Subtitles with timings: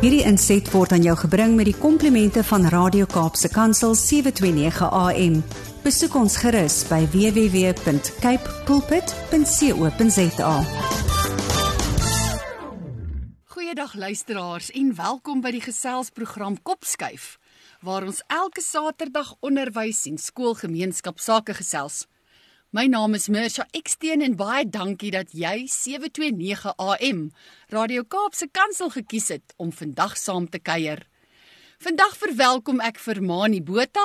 [0.00, 5.34] Hierdie inset word aan jou gebring met die komplimente van Radio Kaapse Kansel 729 AM.
[5.84, 10.54] Besoek ons gerus by www.cape pulpit.co.za.
[13.52, 17.36] Goeiedag luisteraars en welkom by die geselsprogram Kopskuif
[17.84, 22.06] waar ons elke Saterdag onderwys en skoolgemeenskap sake gesels.
[22.70, 27.22] My naam is Mersha Eksteen en baie dankie dat jy 729 AM
[27.74, 31.00] Radio Kaapse Kansel gekies het om vandag saam te kuier.
[31.82, 34.04] Vandag verwelkom ek vir Mani Botha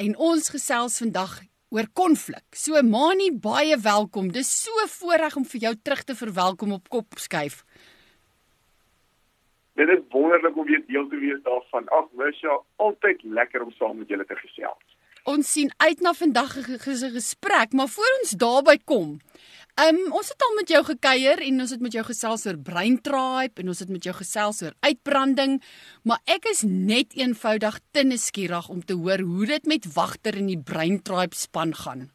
[0.00, 1.34] en ons gesels vandag
[1.68, 2.46] oor konflik.
[2.56, 4.32] So Mani, baie welkom.
[4.32, 7.66] Dis so voorreg om vir jou terug te verwelkom op Kopskuif.
[9.76, 11.92] Dit is wonderlik om weer deel te wees daarvan.
[12.00, 14.89] Ag, Mersha, altyd lekker om saam met julle te gesels.
[15.28, 19.18] Ons sien uit na vandag se gesprek, maar voor ons daarby kom.
[19.76, 22.58] Ehm um, ons het al met jou gekuier en ons het met jou gesels oor
[22.58, 25.62] breintribe en ons het met jou gesels oor uitbranding,
[26.04, 30.46] maar ek is net eenvoudig te nuuskierig om te hoor hoe dit met wagter in
[30.46, 32.10] die breintribe span gaan.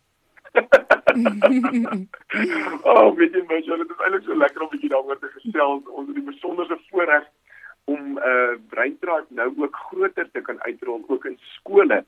[2.89, 5.87] oh, weet jy mens, dit is eintlik so lekker om bietjie daaroor te gesels.
[5.87, 7.25] Ons het die besonderse voorreg
[7.85, 12.05] om uh eh, breintribe nou ook groter te kan uitrol ook in skole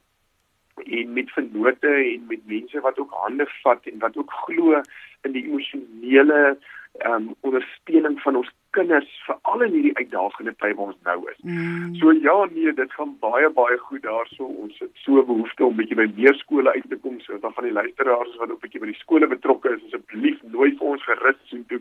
[0.84, 4.82] en met vennote en met mense wat ook hande vat en wat ook glo
[5.22, 6.58] in die emosionele
[6.98, 11.36] ehm um, ondersteuning van ons kinders veral in hierdie uitdagende tyd waar ons nou is.
[11.42, 11.94] Mm.
[12.00, 14.44] So ja nee, dit gaan baie baie goed daarso.
[14.44, 17.20] Ons het so behoefte om bietjie by meer skole uit te kom.
[17.20, 20.72] So dan van die luisteraars wat ook bietjie by die skole betrokke is, asseblief nooi
[20.80, 21.80] vir ons gerus so toe.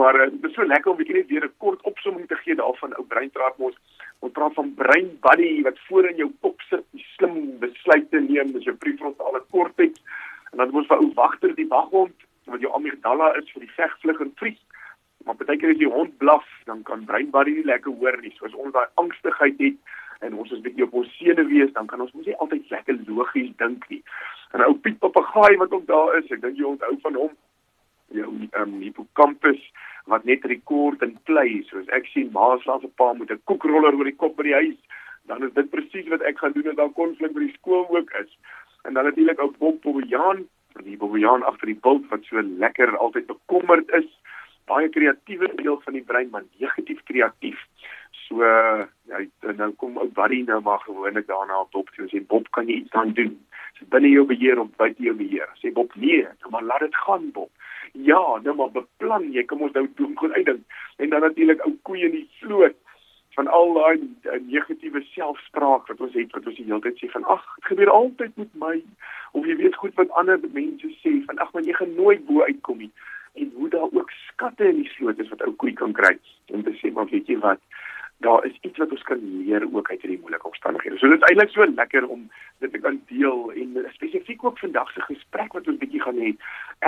[0.00, 2.54] Maar uh, dit is so lekker om bietjie net weer 'n kort opsomming te gee
[2.54, 3.76] daarvan ou breintraat ons
[4.20, 8.52] Ons praat van brain buddy wat voor in jou kop sit, die slim besluite neem,
[8.52, 10.02] dis jou prefrontale korteks.
[10.52, 13.94] En dan moet vir ou wagter die waghond wat jou amygdala is vir die veg,
[14.02, 14.60] vlug en vries.
[15.24, 18.32] Maar baie keer as die hond blaf, dan kan brain buddy nie lekker hoor nie.
[18.36, 22.02] Soos ons daai angstigheid het en ons is bietjie op ons sene wees, dan kan
[22.04, 24.02] ons mos nie altyd lekker logies dink nie.
[24.52, 27.32] En ou Piet papegaai wat ook daar is, ek dink jy onthou van hom.
[28.12, 29.62] Jou ehm um, hippocampus
[30.06, 33.94] wat net rekord en play soos ek sien ma slaap 'n pa met 'n koekroller
[33.94, 34.80] oor die kop by die huis.
[35.26, 38.10] Dan is dit presies wat ek gaan doen as daar konflik by die skool ook
[38.22, 38.38] is.
[38.84, 40.48] En dan natuurlik ou Bob Bobbejaan
[40.84, 44.08] die Bobbejaan agter die bult wat so lekker altyd bekommerd is.
[44.70, 47.58] Baie kreatiewe deel van die brein maar negatief kreatief.
[48.10, 49.20] So ja
[49.56, 52.80] nou kom ou Buddy nou maar gewoonlik daarna op Bob toe sê Bob kan jy
[52.80, 53.34] iets aan doen?
[53.78, 55.50] Dis binne jou beheer of buite jou beheer?
[55.62, 57.50] Sê Bob nee nou maar laat dit gaan Bob
[57.92, 60.62] Ja, nou maar beplan jy, kom ons nou doen goed uitdink.
[60.96, 62.76] En dan natuurlik ou koeie in die vloot
[63.38, 67.10] van al daai uh, negatiewe selfspraak wat ons het wat ons die hele tyd sê
[67.12, 68.74] van ag, dit gebeur altyd met my
[69.38, 72.42] of jy weet goed wat ander mense sê van ag, maar jy gaan nooit bo
[72.42, 72.90] uitkom nie.
[73.38, 76.16] En hoe daar ook skatte in die vloot is wat ou koei kan kry.
[76.50, 77.62] En te sê maar weet jy wat,
[78.20, 80.98] daar is iets wat ons kan leer ook uit hierdie moeilike omstandighede.
[80.98, 82.26] So dit is eintlik so lekker om
[82.64, 86.34] dit te kan deel en spesifiek ook vandag se gesprek wat ons bietjie gaan hê.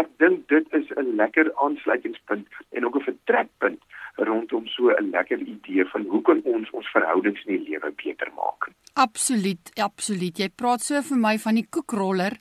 [0.03, 3.81] Ek dink dit is 'n lekker aansluitingspunt en ook 'n vertrekpunt
[4.16, 8.28] rondom so 'n lekker idee van hoe kan ons ons verhoudings in die lewe beter
[8.37, 8.69] maak.
[8.94, 10.38] Absoluut, absoluut.
[10.38, 12.37] Jy praat so vir my van die koekroller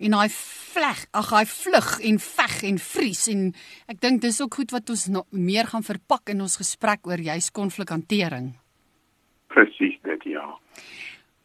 [0.00, 3.42] en hy vleg, ag hy vlug en veg en vries en
[3.92, 7.20] ek dink dis ook goed wat ons no, meer gaan verpak in ons gesprek oor
[7.20, 8.54] juis konflikhantering.
[9.52, 10.46] Presies dit ja.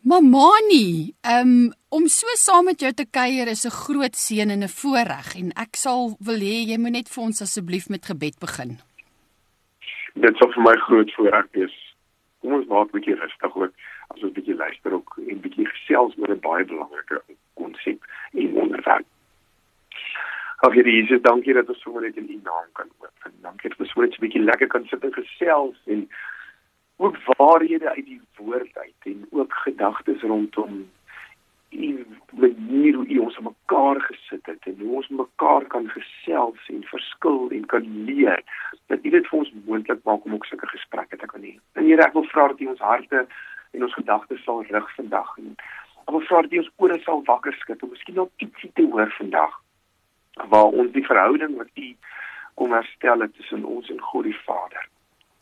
[0.06, 4.76] Mamani, um, om so saam met jou te kuier is 'n groot seën en 'n
[4.80, 8.78] voorreg en ek sal wil hê jy moet net vir ons asseblief met gebed begin.
[10.16, 11.76] Dit sal vir my groot voorreg wees.
[12.42, 13.74] Kom ons maak 'n bietjie rustig ook
[14.14, 17.22] as ons bietjie luister ook en bietjie gesels oor 'n baie belangrike
[17.60, 19.08] konsep en onderwerp.
[20.66, 23.28] Ag Here Jesus, dankie dat ons sommer net in U naam kan oop.
[23.28, 26.10] En dankie dat ons so net 'n bietjie lekker kan sit en gesels en
[26.98, 30.86] ook waarhede uit die woord uit en ook gedagtes rondom
[31.70, 37.50] die manier hoe ons mekaar gesit het en hoe ons mekaar kan gesels en verskil
[37.50, 38.44] en kan leer
[38.88, 41.56] dat U dit vir ons moontlik maak om ook sulke gesprekke te kan hê.
[41.74, 43.26] En Here, ek wil vra dat U ons harte
[43.72, 45.56] en ons gedagtes sal rig vandag en
[46.06, 49.14] Wil vra dat jy ons ore sal wakker skud om miskien nog ietsie te hoor
[49.18, 49.62] vandag
[50.52, 51.96] waar ons die verhouding wat U
[52.60, 54.88] kom herstel het tussen ons en God die Vader.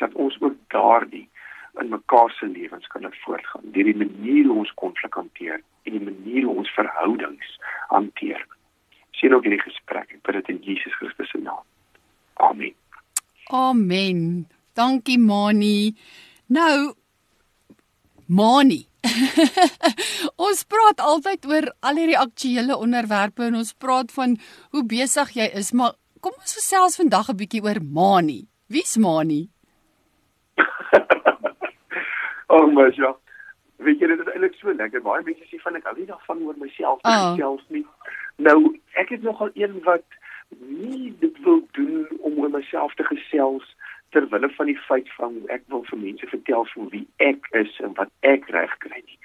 [0.02, 1.28] Dat ons ook daardie
[1.82, 6.04] in mekaar se lewens kan voortgaan deur die manier hoe ons konflik hanteer en die
[6.04, 8.46] manier hoe ons verhoudings hanteer.
[9.12, 10.14] Sien ook hierdie gesprek.
[10.14, 11.64] Ek bid dit in Jesus Christus se naam.
[12.34, 12.74] Amen.
[13.50, 14.48] Amen.
[14.74, 15.96] Dankie Mani.
[16.48, 16.94] Nou
[18.26, 18.86] Mani
[20.48, 24.38] ons praat altyd oor al hierdie aktuelle onderwerpe en ons praat van
[24.72, 28.48] hoe besig jy is, maar kom ons gesels vandag 'n bietjie oor Mani.
[28.70, 29.50] Wie's Mani?
[32.54, 33.16] Oh my ja.
[33.78, 35.02] Weet jy dit is eintlik so lekker.
[35.02, 37.32] Baie mense sê van ek hou nie daarvan oor myself te Oh.
[37.34, 37.86] gesels nie.
[38.38, 38.58] Nou,
[39.02, 40.06] ek is nogal een wat
[40.60, 43.66] nie dit wil doen om oor myself te gesels
[44.14, 47.80] ter wille van die feit van ek wil vir mense vertel van wie ek is
[47.86, 49.18] en wat ek reg kry nie.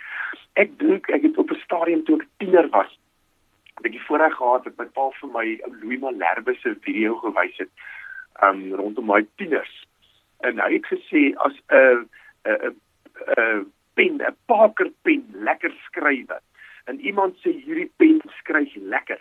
[0.63, 2.91] Ek dink ek het op 'n stadium toe ek tiener was,
[3.77, 5.47] het ek die voorreg gehad dat my pa vir my
[5.83, 7.71] Louis Malherbe se video gewys het
[8.43, 9.75] um rondom my tieners.
[10.41, 12.09] En hy het gesê as 'n
[12.45, 12.75] 'n
[13.37, 16.31] 'n pen, 'n Parker pen lekker skryf
[16.89, 19.21] en iemand sê hierdie pen skryf lekker,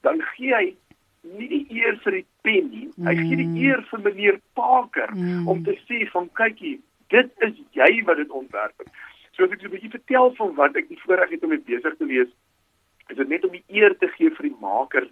[0.00, 0.76] dan gee hy
[1.22, 2.88] nie die eer vir die pen nie.
[3.06, 5.48] Hy gee die eer vir meneer Parker Mm.
[5.48, 8.88] om te sê van kykie, dit is jy wat dit ontwerp het.
[9.36, 11.58] So as ek so 'n bietjie vertel van wat ek die voorreg het om mee
[11.58, 12.28] besig te wees,
[13.08, 15.06] is dit net om die eer te gee vir die maker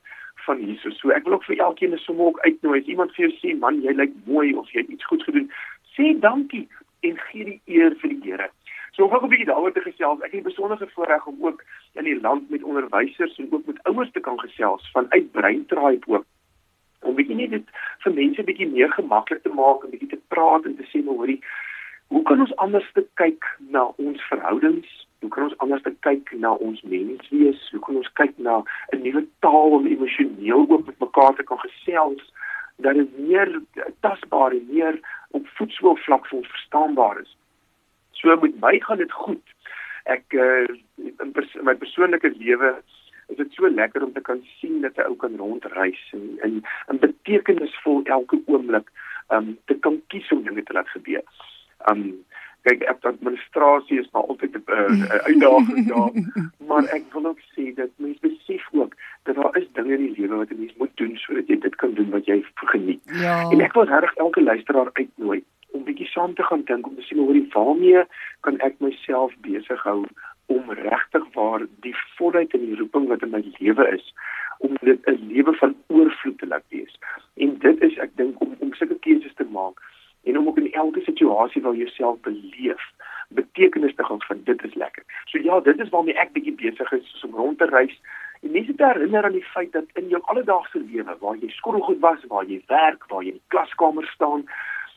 [0.46, 0.90] van hierso.
[0.90, 2.80] So ek wil ook vir elkeen 'n somme ook uitnooi.
[2.80, 5.50] As iemand vir jou sê, "Man, jy lyk mooi of jy het iets goed gedoen,"
[5.96, 6.68] sê dankie
[7.02, 8.50] en gee die eer vir die Here.
[8.90, 10.20] So om ook 'n bietjie daaroor te gesels.
[10.20, 13.82] Ek het 'n besondere voorreg om ook in die land met onderwysers en ook met
[13.82, 16.24] ouers te kan gesels vanuit Breintribe ook
[17.00, 20.64] om bietjie net dit vir mense bietjie meer gemaklik te maak en bietjie te praat
[20.64, 21.42] en te sê maar hoorie
[22.10, 25.06] hoe kan ons anders te kyk na ons verhoudings?
[25.20, 27.70] Hoe kan ons anders te kyk na ons menswees?
[27.70, 31.58] Hoe kan ons kyk na 'n nuwe taal om emosioneel ook met mekaar te kan
[31.58, 32.32] gesels
[32.76, 33.60] dat dit meer
[34.00, 35.00] tasbaar en meer
[35.30, 37.36] op voetsoervlak ons verstaanbaar is.
[38.20, 39.42] So met my gaan dit goed.
[40.04, 42.72] Ek uh, in, pers in my persoonlike lewe
[43.30, 46.62] is dit so lekker om te kan sien dat 'n ou kan rondreis en en,
[46.86, 48.90] en betekenisvol elke oomblik
[49.28, 51.24] um te kan kies om dinge te laat gebeur.
[51.90, 52.24] Um
[52.68, 56.12] kyk ek administrasie is maar altyd 'n uh, uitdaging daar,
[56.68, 58.92] maar ek wil ook sê dat mense besef ook
[59.22, 61.76] dat daar is dinge in die lewe wat 'n mens moet doen sodat jy dit
[61.76, 63.00] kan doen wat jy geniet.
[63.04, 63.48] Ja.
[63.50, 67.02] En ek wil regtig elke luisteraar uitnooi om bietjie saam te gaan dink om te
[67.02, 68.04] sien hoe die waarmee
[68.46, 70.04] kan ek myself besig hou
[70.50, 74.12] om regtig waar die volheid en die roeping wat in my lewe is
[74.58, 76.98] om dit 'n lewe van oorvloed te laat wees.
[77.36, 79.80] En dit is ek dink om om sulke keuses te maak
[80.24, 82.82] en om ook in elke situasie waar jy jouself beleef
[83.28, 85.04] betekenis te gaan vind dit is lekker.
[85.24, 88.00] So ja, dit is waarmee ek bietjie besig is om rond te reis
[88.42, 92.00] en mense te herinner aan die feit dat in jou alledaagse lewe waar jy skottelgoed
[92.00, 94.44] was, waar jy werk, waar jy in die klaskamer staan,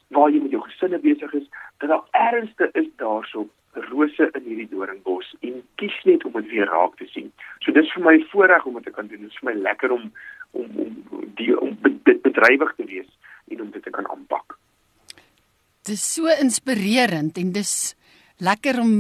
[0.08, 1.48] waar jy met jou gesinne besig is,
[1.78, 6.70] dat daar ernstig is daarso rose in hierdie doringbos en kies net om dit weer
[6.70, 7.32] raak te sien.
[7.66, 9.24] So dis vir my voorreg om dit te kan doen.
[9.26, 10.12] Dit is vir my lekker om
[10.54, 13.10] om om die om dit bedrywig te wees
[13.50, 14.58] en om dit te kan aanpak.
[15.90, 17.74] Dis so inspirerend en dis
[18.38, 18.94] lekker om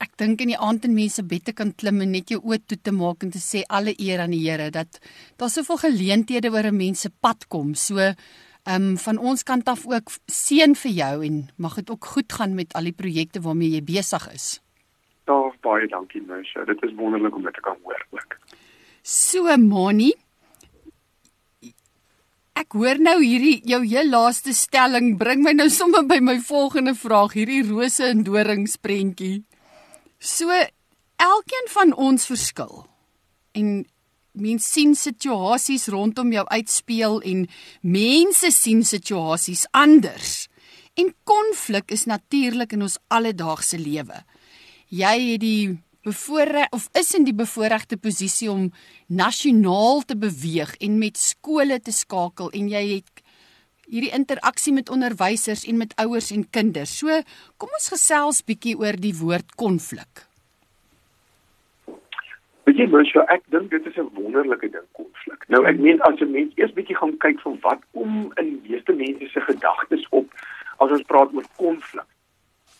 [0.00, 2.62] ek dink in die aand in mense bed te kan klim en net jou oë
[2.70, 5.00] toe te maak en te sê alle eer aan die Here dat
[5.36, 7.74] daar soveel geleenthede oor 'n mens se pad kom.
[7.74, 7.98] So
[8.68, 12.32] ehm um, van ons kant af ook seën vir jou en mag dit ook goed
[12.32, 14.60] gaan met al die projekte waarmee jy besig is.
[15.24, 16.64] Daar baie dankie Mersha.
[16.64, 18.36] Dit is wonderlik om dit te kan hoor ook.
[19.02, 20.12] So Moni,
[22.60, 26.94] ek hoor nou hierdie jou heel laaste stelling bring my nou sommer by my volgende
[26.94, 29.44] vraag, hierdie rose en dorings prentjie.
[30.18, 30.52] So
[31.16, 32.84] elkeen van ons verskil.
[33.56, 33.86] En
[34.32, 37.46] mens sien situasies rondom jou uitspeel en
[37.82, 40.48] mense sien situasies anders.
[40.98, 44.22] En konflik is natuurlik in ons alledaagse lewe.
[44.90, 48.70] Jy het die bevoorreg of is in die bevoorregte posisie om
[49.06, 53.22] nasionaal te beweeg en met skole te skakel en jy het
[53.90, 56.94] hierdie interaksie met onderwysers en met ouers en kinders.
[57.02, 57.20] So
[57.58, 60.29] kom ons gesels bietjie oor die woord konflik.
[62.70, 65.40] Weet jy Mersha, ek dink dit is 'n wonderlike ding konflik.
[65.50, 68.92] Nou ek meen as 'n mens eers bietjie gaan kyk van wat kom in meeste
[68.92, 70.28] mense se gedagtes op
[70.78, 72.06] as ons praat oor konflik.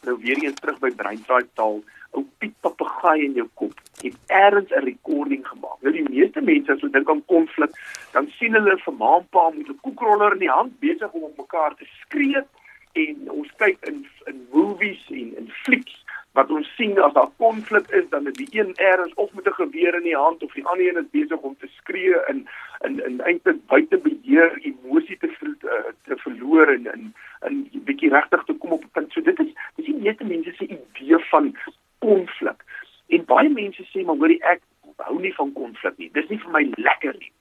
[0.07, 1.83] Nou weer eens terug by breintraai taal,
[2.13, 3.75] ou Piet papegaai in jou kop.
[4.03, 5.83] Het eers 'n recording gemaak.
[5.83, 7.71] Nou die meeste mense as hulle dink aan konflik,
[8.13, 11.23] dan sien hulle vir ma en pa met 'n koekroller in die hand besig om
[11.23, 12.45] op mekaar te skree
[12.93, 17.91] en ons kyk in in movies en in flieks wat ons sien as daar konflik
[17.91, 20.67] is dan is die een eers of met 'n geweer in die hand of die
[20.67, 22.49] ander een is besig om te skree in
[22.87, 27.15] in in eintlik buite beheer emosie te ver, uh, te verloor en in
[27.49, 29.13] in 'n bietjie regtig te kom op 'n punt.
[29.13, 31.57] So dit is dis die meeste mense se idee van
[31.99, 32.65] konflik.
[33.07, 34.61] En baie mense sê maar hoorie ek
[34.97, 36.11] hou nie van konflik nie.
[36.13, 37.33] Dis nie vir my lekker nie.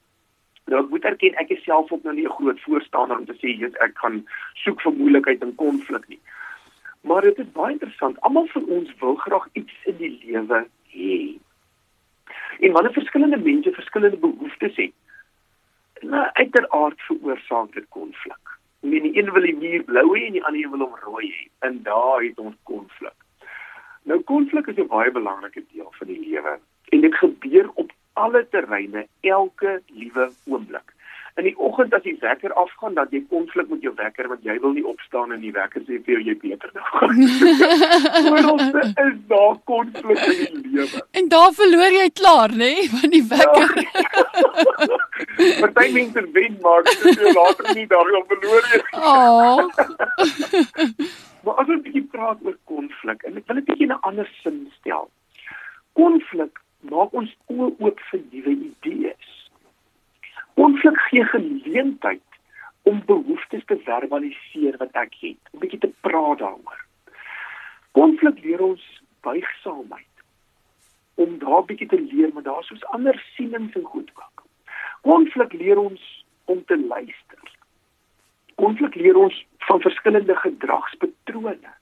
[0.65, 3.33] Nou ek moet erken ek is self ook nou nie 'n groot voorstander om te
[3.33, 6.19] sê jy ek gaan soek vir moeilikheid en konflik nie.
[7.01, 8.21] Maar dit is baie interessant.
[8.21, 11.37] Almal van ons wil graag iets in die lewe hê.
[12.59, 14.91] En wanneer verskillende mense verskillende behoeftes het,
[16.01, 17.01] nou uiteraard
[17.39, 18.57] veroorsaak dit konflik.
[18.81, 21.47] Die een wil die muur blou hê en die ander wil hom rooi hê.
[21.59, 23.15] En daar het ons konflik.
[24.03, 28.47] Nou konflik is 'n baie belangrike deel van die lewe en dit gebeur op alle
[28.49, 30.93] terreine elke liewe oomblik
[31.39, 34.55] in die oggend as die wekker afgaan dat jy konflik met jou wekker want jy
[34.63, 37.21] wil nie opstaan en die wekker sê vir jou jy beter nou gaan.
[38.31, 41.03] Ooralste is daar konflik in die lewe.
[41.21, 42.89] En daar verloor jy klaar, nê, nee?
[42.95, 43.83] van die wekker.
[43.85, 44.99] Ja.
[45.61, 48.81] Party mense wen maar dit is later nie daarop verloor jy.
[48.99, 49.57] Oh.
[51.43, 54.03] maar as ons 'n bietjie praat oor konflik en ek wil dit bietjie in 'n
[54.11, 55.07] ander sin stel.
[55.93, 56.59] Konflik
[56.91, 59.08] maak ons oop vir nuwe idees.
[60.59, 62.21] Konflik gee geleentheid
[62.81, 66.81] om behoeftes te verbaliseer wat ek het, 'n bietjie te praat daaroor.
[67.91, 68.83] Konflik leer ons
[69.21, 70.15] buigsaamheid
[71.15, 74.43] om daar bietjie te leer, maar daar's soos ander sienings en goed ook.
[75.01, 77.51] Konflik leer ons om te luister.
[78.55, 81.73] Konflik leer ons van verskillende gedragspatrone.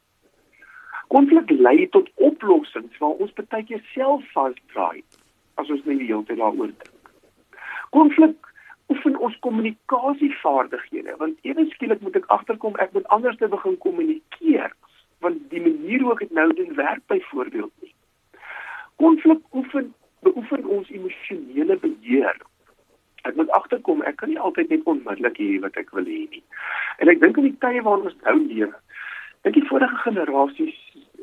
[1.08, 5.04] Konflik lei tot oplossings waar ons baie keer self vasdraai
[5.54, 7.10] as ons nie die hele tyd daaroor dink.
[7.90, 8.47] Konflik
[8.94, 14.74] oefen ons kommunikasievaardighede want ewe skielik moet ek agterkom ek moet anders te begin kommunikeer
[15.26, 17.94] want die manier hoe ek dit nou doen werk byvoorbeeld nie.
[19.02, 19.94] Konflik oefen
[20.26, 22.38] beoefen ons emosionele beheer.
[23.28, 26.44] Ek moet agterkom ek kan nie altyd net onmiddellik hê wat ek wil hê nie.
[27.02, 28.76] En ek dink in die tye waarin ons nou leef,
[29.46, 30.78] dink die vorige generasies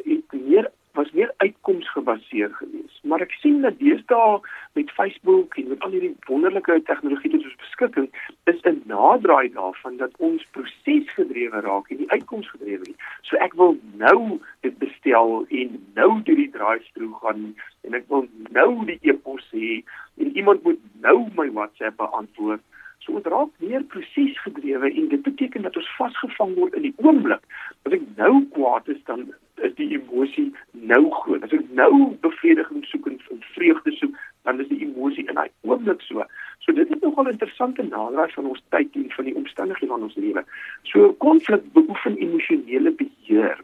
[0.05, 3.01] het meer was meer uitkomsgebaseer geweest.
[3.03, 4.41] Maar ek sien dat deesdae
[4.79, 8.09] met Facebook en met al hierdie wonderlike tegnologie wat ons beskikking
[8.53, 12.97] is 'n naderdraai daarvan dat ons prosesgedrewe raak en nie uitkomsgedrewe nie.
[13.23, 18.29] So ek wil nou dit bestel en nou deur die draai-through gaan en ek wil
[18.51, 19.83] nou die e-pos hê
[20.17, 22.63] en iemand moet nou my WhatsApp beantwoord.
[22.99, 27.43] So dit raak meer prosesgedrewe en dit beteken dat ons vasgevang word in die oomblik.
[27.83, 29.27] As ek nou kwaad is dan
[29.63, 31.43] is die emosie nou groot.
[31.43, 33.21] As ek nou bevrediging soek en
[33.55, 36.25] vreugde soek, dan is die emosie in daai oomblik so.
[36.65, 40.03] So dit is nogal 'n interessante naderdraai van ons tyd en van die omstandighede van
[40.03, 40.45] ons lewe.
[40.83, 43.61] So konflik beoefen emosionele beheer.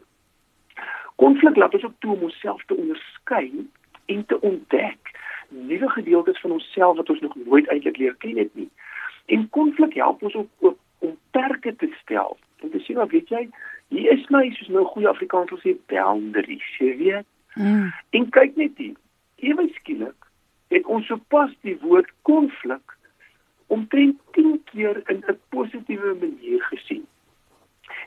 [1.15, 3.67] Konflik laat ons ook toe om onsself te onderskei
[4.05, 5.11] en te ontdek
[5.51, 8.69] nuwe gedeeltes van onsself wat ons nog nooit eintlik leer ken het nie.
[9.25, 12.37] En konflik help ons ook om perke te stel.
[12.59, 13.49] En te sien wat weet jy,
[13.91, 17.27] hier is my soos nou goeie Afrikaans sê boundaries, jy weet.
[17.59, 17.91] Mm.
[18.15, 18.95] En kyk net hier.
[19.43, 20.27] Ewe skielik
[20.71, 22.95] het ons sopas die woord konflik
[23.71, 27.05] omtrent 10 keer in 'n positiewe manier gesien.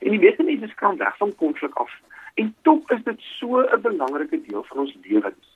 [0.01, 1.91] En die meeste mense skram weg van konflik af.
[2.33, 5.54] En tog is dit so 'n belangrike deel van ons lewens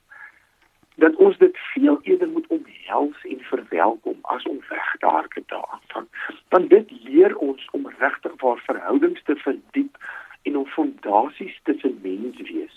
[1.00, 6.08] dat ons dit veel eerder moet omhels en verwelkom as om weg te hardloop daarvan.
[6.50, 9.98] Want dit leer ons om regtig waar verhoudings te verdiep
[10.42, 12.76] en om fondasies tussen mens wees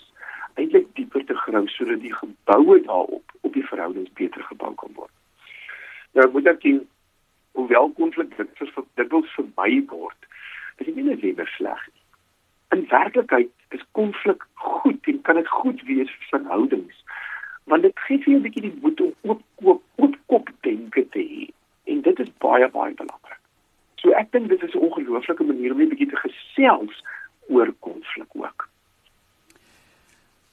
[0.53, 5.11] eintlik dieper te grou sodat die geboue daarop op die verhoudings beter gebou kan word.
[6.13, 6.83] Nou moet ek sien
[7.57, 10.29] hoewel konflik dit vir dit wil vermy word,
[10.77, 12.03] is dit nie net sleg nie.
[12.77, 17.01] In werklikheid is konflik goed en kan dit goed wees vir verhoudings
[17.71, 21.05] want dit gee vir jou 'n bietjie die moed om oop koop oop kop denke
[21.15, 21.47] te hê
[21.91, 23.41] en dit is baie baie belangrik.
[24.01, 27.03] So ek dink dit is 'n ongelooflike manier om net 'n bietjie te gesels
[27.49, 28.69] oor konflik ook.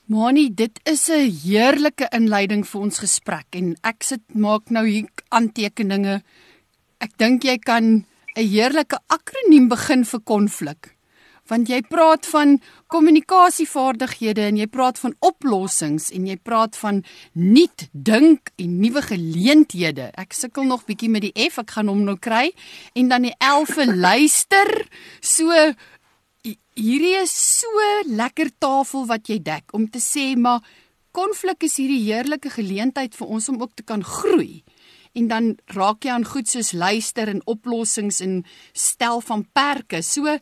[0.07, 5.09] Moni, dit is 'n heerlike inleiding vir ons gesprek en ek sit maak nou hier
[5.29, 6.23] aantekeninge.
[7.01, 7.85] Ek dink jy kan
[8.37, 11.00] 'n heerlike akroniem begin vir konflik
[11.51, 12.57] want jy praat van
[12.91, 17.03] kommunikasievaardighede en jy praat van oplossings en jy praat van
[17.35, 20.11] nuut dink en nuwe geleenthede.
[20.19, 22.51] Ek sukkel nog bietjie met die F, ek gaan hom nou kry
[22.95, 24.71] en dan die L vir luister.
[25.21, 25.51] So
[26.79, 30.65] hierdie is so lekker tafel wat jy dek om te sê maar
[31.17, 34.63] konflik is hierdie heerlike geleentheid vir ons om ook te kan groei.
[35.19, 40.05] En dan raak jy aan goed soos luister en oplossings en stel van perke.
[40.07, 40.39] So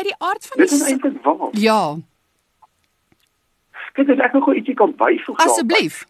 [0.00, 1.48] uit die aard van Dit is eintlik waar.
[1.52, 1.82] Ja.
[3.92, 5.38] Kyk, as ek nog ietsie kan byvoeg.
[5.44, 6.02] Asseblief.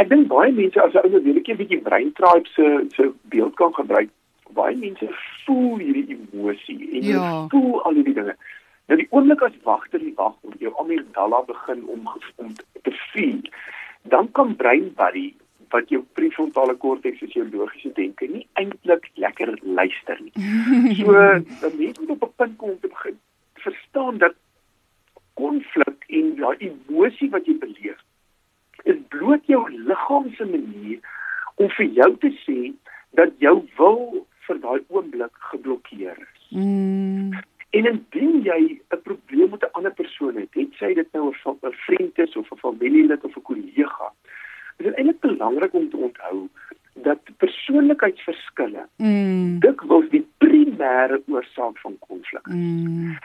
[0.00, 3.74] Ek dink baie mense as hulle wil 'n bietjie brain tribe se se beeld kan
[3.74, 4.10] gebruik,
[4.58, 5.08] baie mense
[5.44, 7.46] voel hierdie emosie en ja.
[7.50, 8.36] voel al hierdie dinge.
[8.86, 13.40] Nou die oomblik as wagter die wag om jou amygdala begin om om te voel,
[14.02, 15.34] dan kan brain buddy
[15.74, 20.34] wat jou prefrontale korteks is jou logiese denke nie eintlik lekker luister nie.
[20.98, 23.18] So dan moet jy op 'n punt kom om te begin
[23.64, 24.36] verstaan dat
[25.34, 28.00] konflik en ja emosie wat jy beleef
[28.84, 31.00] is bloot jou liggaam se manier
[31.62, 32.58] om vir jou te sê
[33.18, 34.00] dat jou wil
[34.46, 36.46] vir daai oomblik geblokkeer is.
[36.50, 37.32] Mm.
[37.74, 38.60] En indien jy
[38.92, 42.50] 'n probleem met 'n ander persoon het, het hetsy dit nou 'n vriend is of
[42.52, 44.12] 'n familielid of 'n kollega.
[44.76, 46.48] Dit is eintlik belangrik om te onthou
[46.94, 49.58] dat persoonlikheidsverskille mm.
[49.58, 52.46] dikwels die primêre oorsaak van konflik.
[52.46, 53.16] Mm.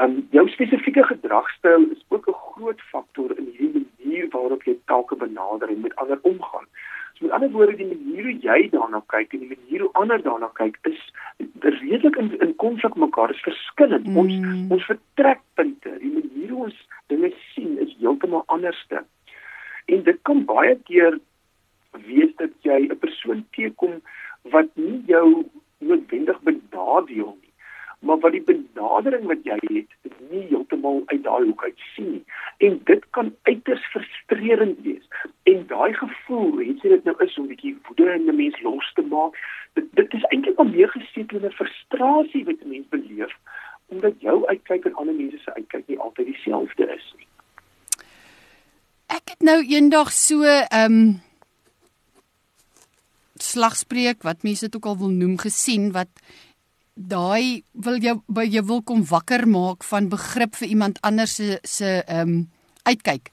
[0.00, 5.16] Um, jou spesifieke gedragstyl is ook 'n groot faktor in hierdie manier waarop jy take
[5.16, 6.66] benader en met ander omgaan.
[7.14, 10.22] So met ander woorde, die manier hoe jy daarna kyk en die manier hoe ander
[10.22, 11.10] daarna kyk is
[11.60, 14.06] redelik in in konflik mekaar is verskillend.
[14.06, 14.16] Mm.
[14.16, 14.34] Ons
[14.68, 19.04] ons vertrekpunte, die manier hoe ons dinge sien is heeltemal anderste.
[19.84, 21.18] En dit kan baie keer
[22.06, 24.00] wees dat jy 'n persoon teekom
[24.42, 25.44] wat nie jou
[25.78, 27.49] noodwendig benadeel nie
[28.00, 32.24] maar wat die benadering wat jy het nie heeltemal uit daai hoek uit sien nie.
[32.66, 35.06] En dit kan uiters frustrerend wees.
[35.42, 38.92] En daai gevoel jy dit nou is om 'n bietjie woede in 'n mens los
[38.94, 39.36] te maak?
[39.74, 43.36] Dit, dit is eintlik al meer gesetelde frustrasie wat 'n mens beleef
[43.90, 47.26] omdat jou uitkyk en ander mense se uitkyk nie altyd dieselfde is nie.
[49.06, 51.20] Ek het nou eendag so ehm um
[53.40, 56.08] slagspreuk wat mense dit ook al wil noem gesien wat
[57.00, 61.58] daai wil jy by jy wil kom wakker maak van begrip vir iemand anders se
[61.64, 62.48] se ehm um,
[62.84, 63.30] uitkyk.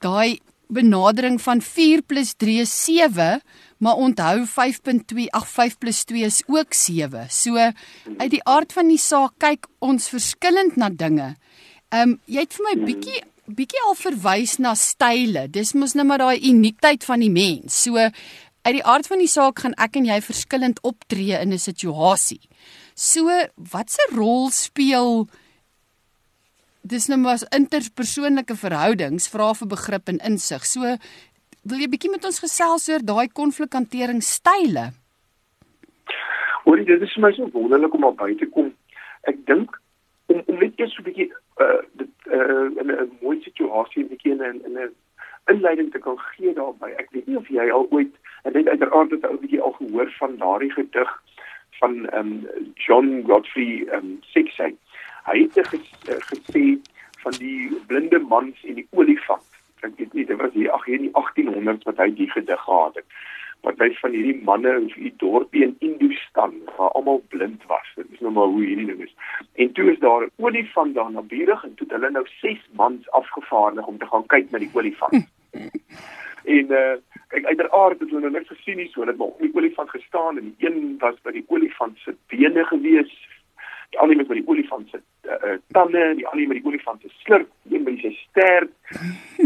[0.00, 3.40] Daai benadering van 4 + 3 is 7,
[3.78, 7.26] maar onthou 5.2 ag 5 + 2 is ook 7.
[7.28, 11.36] So uit die aard van die saak kyk ons verskillend na dinge.
[11.90, 13.20] Ehm um, jy het vir my bietjie
[13.50, 15.48] bietjie al verwys na style.
[15.50, 17.82] Dis mos nou maar daai uniekheid van die mens.
[17.82, 17.96] So
[18.62, 22.40] uit die aard van die saak gaan ek en jy verskillend optree in 'n situasie.
[22.94, 23.28] So,
[23.72, 25.26] watse rol speel
[26.82, 30.64] dis nou maar interpersoonlike verhoudings, vra vir begrip en insig.
[30.66, 30.96] So,
[31.68, 34.86] wil jy bietjie met ons gesels oor daai konflikhanteringsstyle?
[36.64, 38.72] Hoorie, dit is vir my so wonderlik om op by te kom.
[39.28, 39.76] Ek dink
[40.32, 41.28] om om net eers so 'n bietjie
[41.60, 44.94] uh dit uh 'n mooi situasie 'n bietjie in 'n in 'n
[45.52, 46.90] inleiding te kan gee daarby.
[46.96, 50.14] Ek weet nie of jy al ooit en dit uiteraard het ou bietjie al gehoor
[50.18, 51.10] van daardie gedig
[51.80, 54.74] van ehm um, John Godfrey ehm um, Sixay.
[55.28, 56.64] Hy het ges, uh, gesê
[57.24, 59.46] van die blinde mans en die olifant.
[59.80, 62.64] Ek weet nie, dit was hier ag hier in die 1800s wat hy die gedig
[62.64, 63.20] gehad het.
[63.64, 67.88] Wat hy van hierdie manne in die dorpie in Indostan waar almal blind was.
[67.96, 69.14] Dit is nou maar hoe hierdie ding is.
[69.64, 73.10] En toe is daar 'n olifant daar naburig en toe het hulle nou 6 mans
[73.10, 75.28] afgevaardig om te gaan kyk na die olifant.
[76.44, 76.96] En uh
[77.30, 80.38] kyk uiteraard het hulle nou net gesien nie so dat maar op die olifant gestaan
[80.38, 83.12] en die een was by die olifant se bene gewees.
[83.90, 84.98] Die ander met by die olifant se
[85.30, 88.72] uh, tande die ander met die olifant se slurp een by sy stert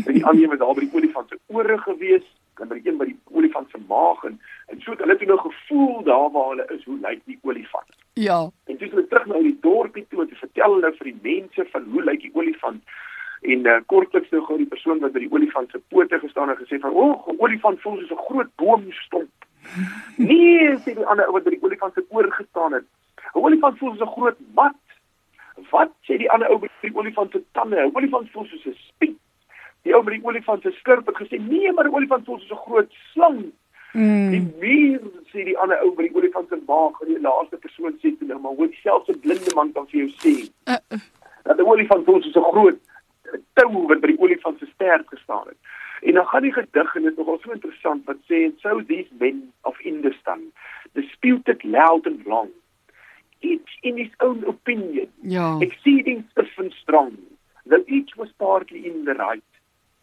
[0.07, 2.25] en die ander met daar by die olifant se ore gewees
[2.61, 4.41] en by die een by die olifant se maag en
[4.73, 7.97] en so het hulle toe nou gevoel daar waar hulle is hoe lyk die olifant.
[8.15, 8.39] Ja.
[8.65, 11.67] En toe hulle terug na die dorpie toe en te vertel hulle vir die mense
[11.73, 12.97] van hoe lyk die olifant
[13.45, 16.61] en uh, kortliks nou gou die persoon wat by die olifant se pote gestaan het
[16.63, 19.33] gesê van o, oh, olifant voel soos 'n groot boomstomp.
[20.31, 22.87] Nee, sê die ander ou wat by die olifant se oor gestaan het.
[23.35, 24.81] 'n Olifant voel soos 'n groot mat.
[25.71, 27.77] Wat sê die ander ou by die olifant se tande?
[27.77, 29.19] 'n Olifant voel soos 'n spiek.
[29.83, 32.51] Die ou met die olifant se skurp het gesê nee, maar 'n olifant voel soos
[32.51, 33.53] 'n groot slang.
[33.93, 34.31] Mm.
[34.31, 35.01] Die muur
[35.33, 38.29] sê die ander ou by die olifant se maag en die laaste persoon sê toe
[38.29, 40.51] nou maar hoe selfs 'n blinde man kan vir jou sê.
[40.69, 40.99] Uh, uh.
[41.43, 42.79] Dat 'n olifant voel soos 'n groot
[43.59, 45.57] tou wat by die olifant se stert gestaan het.
[46.05, 49.11] En dan gaan die gedig en dit is nogal so interessant wat sê so these
[49.19, 50.41] men of Industan
[50.93, 52.51] disputed loud and long
[53.41, 55.59] each in his own opinion ja.
[55.61, 57.17] exceeding stiff and strong
[57.67, 59.43] that each was partly in the right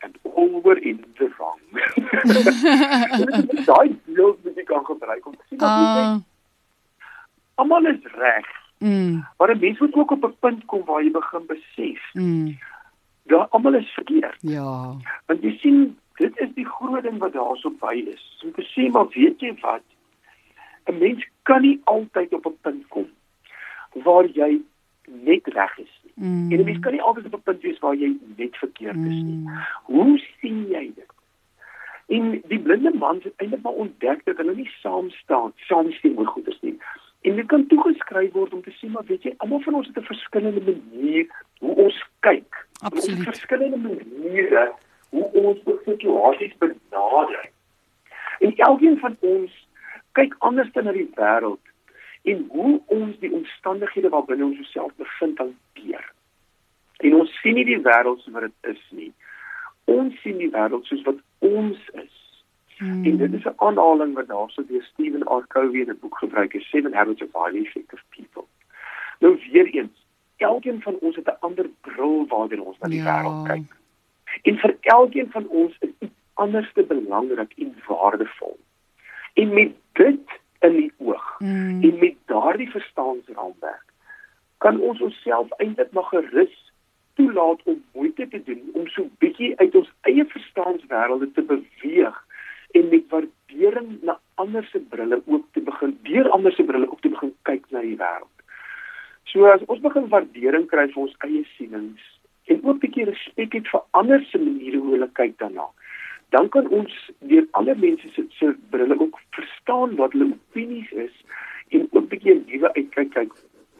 [0.01, 1.61] and all were in the wrong.
[3.69, 6.17] Daai beeld moet jy kan gebruik om te sê dat uh.
[7.61, 8.49] almal is reg.
[8.81, 9.21] Mm.
[9.37, 12.01] Maar 'n mens moet ook op 'n punt kom waar jy begin besef.
[12.13, 12.57] Mm
[13.31, 14.37] daar almal is verkeerd.
[14.39, 14.95] Ja.
[15.25, 15.79] Want jy sien,
[16.19, 18.23] dit is die groot ding wat daarso by is.
[18.45, 19.85] Om te sê maar weet jy wat?
[20.89, 23.09] 'n Mens kan nie altyd op 'n punt kom
[24.03, 24.61] waar jy
[25.05, 26.13] net reg is nie.
[26.15, 26.51] Mm.
[26.51, 29.21] En 'n mens kan nie altyd op 'n punt wees waar jy net verkeerd is
[29.29, 29.41] nie.
[29.43, 29.49] Mm.
[29.83, 31.11] Hoe sien jy dit?
[32.07, 36.25] En die blinde man het eintlik maar ontdek dat hulle nie saam staan, saamstem oor
[36.25, 36.77] goeders nie.
[37.21, 39.97] En dit kan toegeskryf word om te sê maar weet jy, almal van ons het
[39.97, 41.27] 'n verskillende manier
[41.59, 42.67] hoe ons kyk.
[42.81, 43.23] Absoluut.
[43.23, 44.73] Verskillende maniere
[45.09, 47.49] hoe ons situasies benader.
[48.39, 49.67] En elkeen van ons
[50.11, 51.59] kyk anders na die wêreld
[52.23, 56.05] en hoe ons die omstandighede waarbinne ons osself bevind hanteer.
[56.97, 59.11] En ons sien nie die wêreld soos wat dit is nie.
[59.85, 62.20] Ons sien die wêreld soos wat ons is.
[62.81, 63.03] Hmm.
[63.05, 65.43] En dit is 'n aanhaling wat daarso deur Stephen R.
[65.47, 68.43] Covey in 'n boek gebruik is Seven Habits of Highly Effective People.
[69.19, 70.05] Nou weer eens,
[70.37, 73.05] elkeen van ons het 'n ander bril waardeur ons na die Ja.
[73.21, 73.75] wêreld kyk.
[74.41, 78.59] En vir elkeen van ons is iets anders te belangrik en waardevol.
[79.33, 80.19] En met dit
[80.59, 81.83] in die oog Mm.
[81.83, 83.83] en met daardie verstaansraamwerk
[84.57, 86.71] kan ons onsself eintlik maar gerus
[87.13, 92.25] toelaat om moeite te doen om so bietjie uit ons eie verstaanswêrelde te beweeg
[92.71, 97.01] en met waardering na ander se brille ook te begin deur ander se brille ook
[97.01, 98.45] te begin kyk na die wêreld.
[99.31, 102.07] So as ons begin waardering kry vir ons eie sienings
[102.51, 105.67] en ook 'n bietjie respek het vir ander se maniere hoe hulle kyk daarna,
[106.29, 111.15] dan kan ons deur ander mense se se brille ook verstaan wat hulle opinies is
[111.69, 113.33] en ook 'n bietjie 'n nuwe uitkyk kyk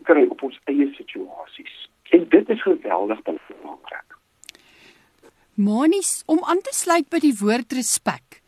[0.03, 1.89] kry op ons eie situasies.
[2.09, 4.17] En dit is geweldig belangrik.
[5.53, 8.40] Monies, om aan te sluit by die woord respek.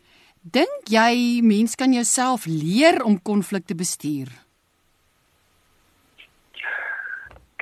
[0.43, 4.27] Dink jy mens kan jouself leer om konflik te bestuur?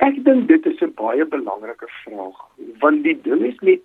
[0.02, 2.38] Kyk, ek dink dit is 'n baie belangrike vraag,
[2.82, 3.80] want die ding is net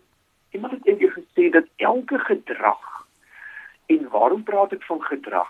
[0.49, 3.05] iemand het eendag gesê dat elke gedrag
[3.85, 5.49] en waarom praat ek van gedrag?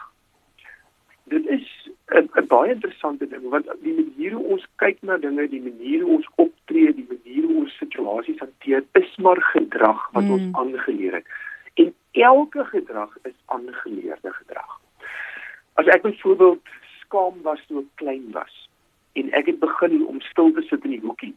[1.23, 5.63] Dit is 'n baie interessante ding want die manier hoe ons kyk na dinge, die
[5.63, 10.31] manier hoe ons optree, die manier hoe ons situasies hanteer, is maar gedrag wat mm.
[10.31, 11.25] ons aangeleer het.
[12.17, 14.80] En elke gedrag is aangeleerde gedrag.
[15.73, 16.62] As ek byvoorbeeld
[16.99, 18.56] skaam was toe ek klein was
[19.13, 21.36] en ek het begin om stil te sit in die hoekie.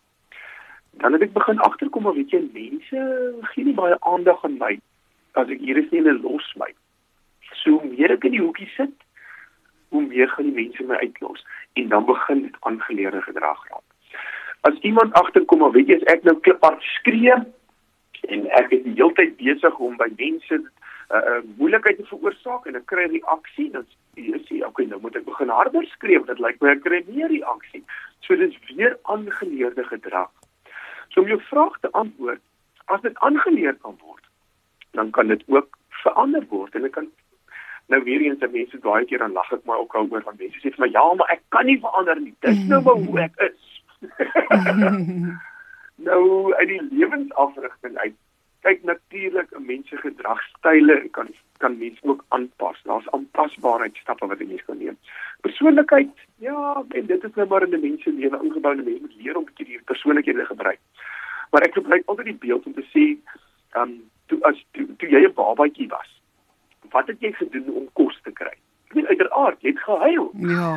[0.90, 3.05] Dan het ek begin agterkom maar weet jy mense
[3.53, 4.73] gee nie baie aandag aan my
[5.37, 6.73] as ek hier is nie hulle los my.
[7.61, 8.97] So meer ek in die hoekie sit,
[9.93, 11.45] hoe meer gaan die mense my uitlos
[11.77, 13.87] en dan begin dit aangeleerde gedrag raak.
[14.64, 17.37] As iemand agterkom maar weet jy as ek nou kliphard skree
[18.35, 20.66] en ek is die hele tyd besig om by mense 'n
[21.11, 25.16] uh, uh, moeilikheid te veroorsaak en ek kry reaksie dan jy sê okay nou moet
[25.19, 27.83] ek begin harder skree want dit lyk my ek kry meer reaksie.
[28.27, 30.31] So dis weer aangeleerde gedrag.
[31.11, 32.43] So om jou vraag te antwoord,
[32.87, 34.25] as dit aangeleer kan word,
[34.95, 37.11] dan kan dit ook verander word en dit kan
[37.90, 40.62] nou weer eens dat mense baie keer dan lag ek maar ook daaroor van mense
[40.62, 42.35] sê vir my ja, maar ek kan nie verander nie.
[42.47, 43.61] Dis nou maar hoe ek is.
[46.05, 48.17] nou uit die lewensafrigting uit
[48.61, 52.83] kyk natuurlik 'n mens se gedragstyle kan kan mens ook aanpas.
[52.83, 54.97] Daar's aanpasbaarheidstappe wat 'n mens kan neem.
[55.41, 59.01] Persoonlikheid, ja, en dit is nou maar in 'n mens se lewe ingebou en mens
[59.01, 60.81] moet leer om 'n bietjie die persoonlikhede gebruik.
[61.51, 63.05] Maar ek gebruik altyd die beeld om te sê,
[63.71, 66.23] ehm um, toe as toe, toe jy 'n babatjie was,
[66.91, 68.55] wat het jy gedoen om kos te kry?
[68.89, 70.31] Ek meen uiteraard, jy het gehuil.
[70.35, 70.77] Ja.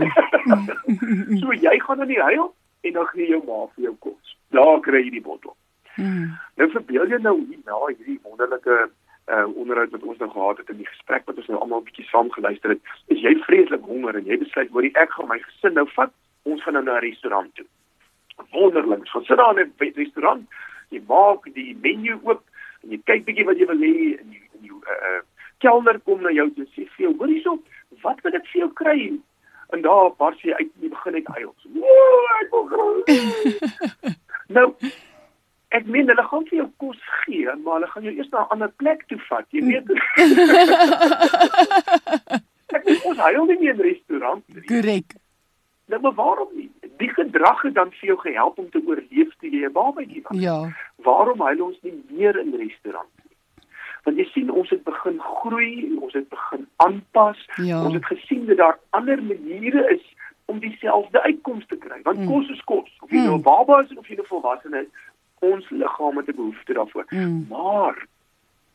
[1.42, 4.38] so jy gaan dan nie huil en dan gee jou ma vir jou kos.
[4.54, 5.56] Daar kry jy die bottel.
[5.96, 6.34] Mm.
[6.58, 8.90] Nou verbeel jy nou hier na hierdie wonderlike
[9.32, 11.88] uh onderhoud wat ons nou gehad het in die gesprek wat ons nou almal 'n
[11.88, 15.40] bietjie saam geluister het, is jy vreeslik honger en jy besluit hoor ek gaan my
[15.40, 16.12] gesin nou vat,
[16.44, 17.66] ons gaan nou na 'n restaurant toe.
[18.52, 19.16] Wonderlik.
[19.16, 20.44] Ons sit daar in 'n restaurant,
[20.90, 22.44] jy maak die menu oop
[22.84, 25.22] en jy kyk bietjie wat jy wil hê en die, die uh, uh
[25.64, 27.60] kelner kom na jou toe en sê vir jou, "Hoor hierso,
[28.04, 29.20] wat wil ek vir jou kry?"
[29.72, 31.56] En daar bars jy uit en jy begin net huil.
[31.74, 34.00] "Woe, ek wil graag."
[35.84, 38.40] nou Ek meen hulle gaan vir jou kos gee, maar hulle gaan jou eers na
[38.44, 39.84] 'n ander plek toe vat, jy weet.
[42.78, 44.64] ek meen ons huil nie meer in restaurant nie.
[44.70, 45.16] Korrek.
[45.92, 46.70] Nou maar waarom nie?
[46.98, 50.40] Die gedrag het dan vir jou gehelp om te oorleef toe jy 'n babatjie was.
[50.40, 50.58] Ja.
[51.04, 53.36] Waarom huil ons nie meer in restaurant nie?
[54.04, 57.48] Want jy sien ons het begin groei, ons het begin aanpas.
[57.56, 57.84] Ja.
[57.84, 60.02] Ons het gesien dat daar ander maniere is
[60.46, 62.00] om dieselfde uitkoms te kry.
[62.04, 62.28] Want Mm.
[62.28, 62.90] kos is kos.
[63.02, 64.88] Of jy nou 'n baba is of jy 'n volwassene is,
[65.44, 67.06] ons liggaam het 'n behoefte daarvoor.
[67.10, 67.46] Mm.
[67.50, 68.06] Maar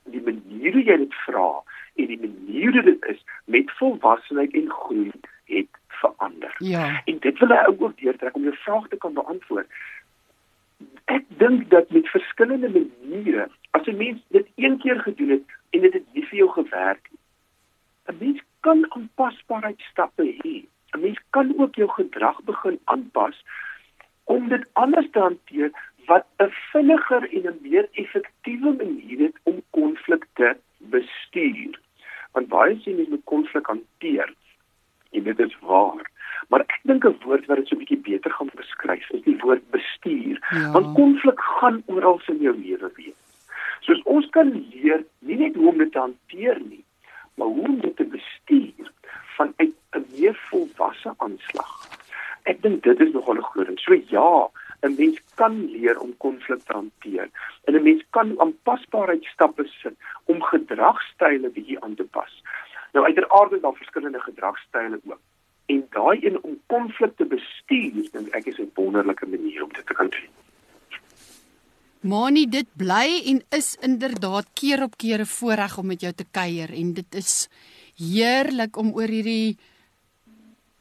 [0.05, 1.51] die manier hoe jy dit vra
[1.95, 5.11] en die manier hoe dit is met volwassenheid en groei
[5.45, 5.69] het
[6.01, 6.55] verander.
[6.59, 7.03] Ja.
[7.05, 9.67] En dit wil hy ook deurtrek om jou vraag te kan beantwoord.
[11.05, 15.81] Ek dink dat met verskillende maniere, as 'n mens dit een keer gedoen het en
[15.81, 17.21] dit het nie vir jou gewerk nie.
[18.09, 20.55] 'n Mens kan aanpasbaarheidstappe hê.
[20.93, 23.45] 'n Mens kan ook jou gedrag begin aanpas
[24.25, 25.71] om dit anders te hanteer
[26.09, 31.81] wat 'n vinniger en 'n meer effektiewe manier het om konflikte bestuur.
[32.33, 34.35] Want baie sê mens moet konflik hanteer.
[35.11, 36.05] En dit is waar.
[36.49, 39.39] Maar ek dink 'n woord wat dit so 'n bietjie beter gaan beskryf is die
[39.39, 40.37] woord bestuur.
[40.51, 40.71] Ja.
[40.71, 43.21] Want konflik gaan oral in jou lewe wees.
[43.81, 46.85] Soos ons kan leer nie net hoe om dit te hanteer nie,
[47.35, 48.91] maar hoe om dit te bestuur
[49.37, 51.73] vanuit 'n meer volwasse aanslag.
[52.43, 53.79] Ek dink dit is nogal 'n groot ding.
[53.79, 57.31] So ja, 'n mens kan leer om konflik te hanteer.
[57.65, 62.43] En 'n mens kan aanpasbaarheidstappe sit om gedragstyle bietjie aan te pas.
[62.93, 65.21] Nou uiteraard is daar verskillende gedragstyle ook.
[65.67, 69.87] En daai een om konflik te bestuur, dink ek is 'n wonderlike manier om dit
[69.87, 70.31] te kan doen.
[72.01, 76.25] Mani, dit bly en is inderdaad keer op keer 'n voorreg om met jou te
[76.31, 77.49] kuier en dit is
[77.97, 79.59] heerlik om oor hierdie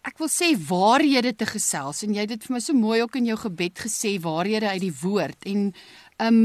[0.07, 3.17] ek wil sê waarhede te gesels en jy het dit vir my so mooi ook
[3.19, 5.71] in jou gebed gesê waarhede uit die woord en
[6.23, 6.41] um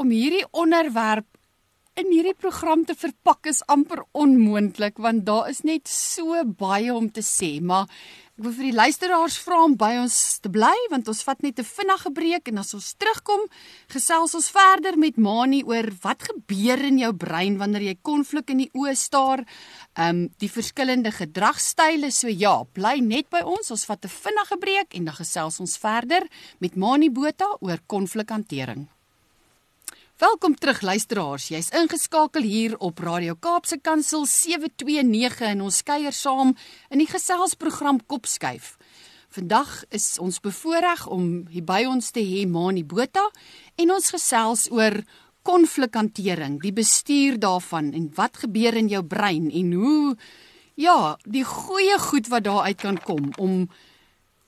[0.00, 1.28] om hierdie onderwerp
[2.00, 7.10] in hierdie program te verpak is amper onmoontlik want daar is net so baie om
[7.12, 7.88] te sê maar
[8.42, 11.60] Ek wil vir die luisteraars vra om by ons te bly want ons vat net
[11.62, 13.42] 'n vinnige breek en as ons terugkom,
[13.86, 18.58] gesels ons verder met Mani oor wat gebeur in jou brein wanneer jy konflik in
[18.58, 19.46] die oë staar,
[19.94, 22.10] ehm um, die verskillende gedragstyle.
[22.10, 23.70] So ja, bly net by ons.
[23.70, 26.26] Ons vat 'n vinnige breek en dan gesels ons verder
[26.58, 28.88] met Mani Botha oor konflikhantering.
[30.22, 31.48] Welkom terug luisteraars.
[31.50, 36.52] Jy's ingeskakel hier op Radio Kaapse Kansel 729 en ons kuier saam
[36.94, 38.76] in die geselsprogram Kopskuif.
[39.34, 43.24] Vandag is ons bevoorreg om hier by ons te hê Mani Botha
[43.82, 45.00] en ons gesels oor
[45.42, 50.12] konflikhantering, die bestuur daarvan en wat gebeur in jou brein en hoe
[50.78, 53.64] ja, die goeie goed wat daar uit kan kom om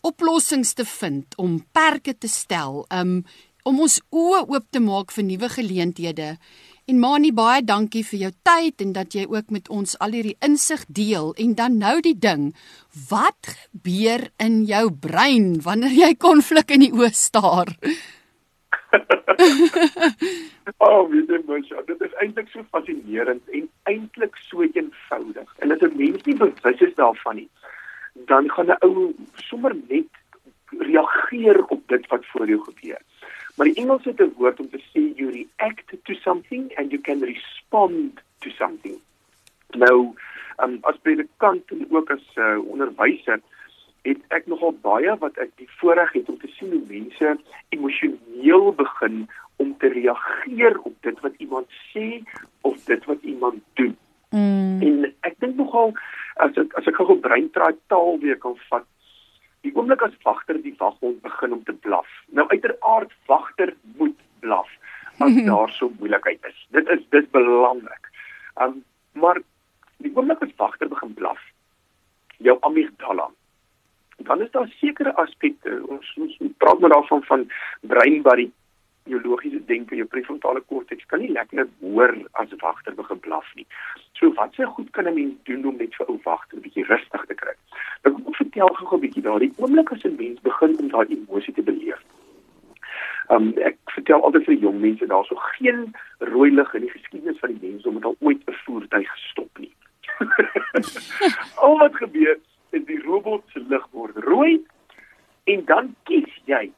[0.06, 3.24] oplossings te vind, om perke te stel, um
[3.64, 6.36] om ons oë oop te maak vir nuwe geleenthede.
[6.84, 10.36] En Mani, baie dankie vir jou tyd en dat jy ook met ons al hierdie
[10.44, 11.32] insig deel.
[11.40, 12.50] En dan nou die ding,
[13.08, 17.72] wat gebeur in jou brein wanneer jy konflik in die oë staar?
[20.84, 25.48] oh, wie dit mens, dit is eintlik so fascinerend en eintlik so eenvoudig.
[25.64, 27.50] En as 'n mens nie bewus is daarvan nie,
[28.28, 29.14] dan gaan 'n ou
[29.48, 30.12] sommer net
[30.78, 33.00] reageer op dit wat voor jou gebeur.
[33.54, 37.00] Maar die Engels het 'n woord om te sê you react to something and you
[37.00, 38.98] can respond to something.
[39.68, 40.14] Nou,
[40.62, 43.40] um, as predikant en ook as uh, onderwyser
[44.02, 47.36] het ek nogal baie wat ek die voorreg het om te sien hoe mense
[47.68, 52.20] emosioneel begin om te reageer op dit wat iemand sê
[52.60, 53.96] of dit wat iemand doen.
[54.30, 54.82] Mm.
[54.82, 55.94] En ek dink nogal
[56.42, 58.86] as ek as ek gou breintraai taal weer kan vat
[59.64, 62.08] Die oomblik as wagter die waghond begin om te blaf.
[62.36, 64.68] Nou uiteraard wagter moet blaf
[65.24, 66.66] as daar so moeilikheid is.
[66.74, 68.10] Dit is dit belangrik.
[68.60, 69.40] Um maar
[70.02, 71.40] die oomblik as wagter begin blaf,
[72.42, 73.28] jou amygdala.
[74.16, 77.46] Dan is daar sekere aspekte ons ons praat maar daarvan van
[79.04, 83.66] breinbarrie biologiese denke, jou prefrontale korteks kan nie lekker hoor as wagter begin blaf nie.
[84.18, 86.84] So wat se goed kan 'n mens doen om net vir ou wagter 'n bietjie
[86.84, 87.54] rustig te kry?
[88.04, 91.06] Nou kom ek vertel gou 'n bietjie daardie oomblik as 'n mens begin om daai
[91.08, 92.00] emosie te beleef.
[93.28, 97.38] Um ek vertel altyd vir jong mense daar so geen rooi lig in die geskiedenis
[97.38, 99.74] van die mens om dit al ooit 'n voertuig gestop nie.
[101.64, 102.38] Al wat gebeur
[102.70, 104.64] is die robot se lig word rooi
[105.44, 106.72] en dan kies jy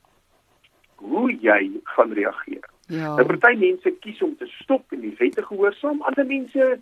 [0.96, 2.64] hoe jy gaan reageer.
[2.86, 3.14] Ja.
[3.16, 6.78] Nou party mense kies om te stop en die wette gehoorsaam, ander mense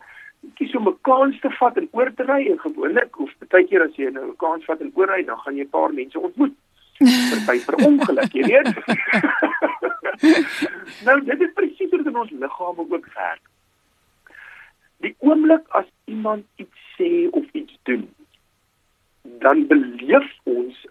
[0.59, 3.83] kies om 'n kans te vat en oor te ry en gewoonlik of baie keer
[3.83, 6.57] as jy nou 'n kans vat en oorry, dan gaan jy 'n paar mense ontmoet.
[7.47, 8.69] Party vir ongeluk, jy weet.
[11.07, 13.45] nou dit is presies hoe dit in ons liggame ook werk.
[14.97, 18.09] Die oomblik as iemand iets sê of iets doen,
[19.23, 20.87] dan beleef ons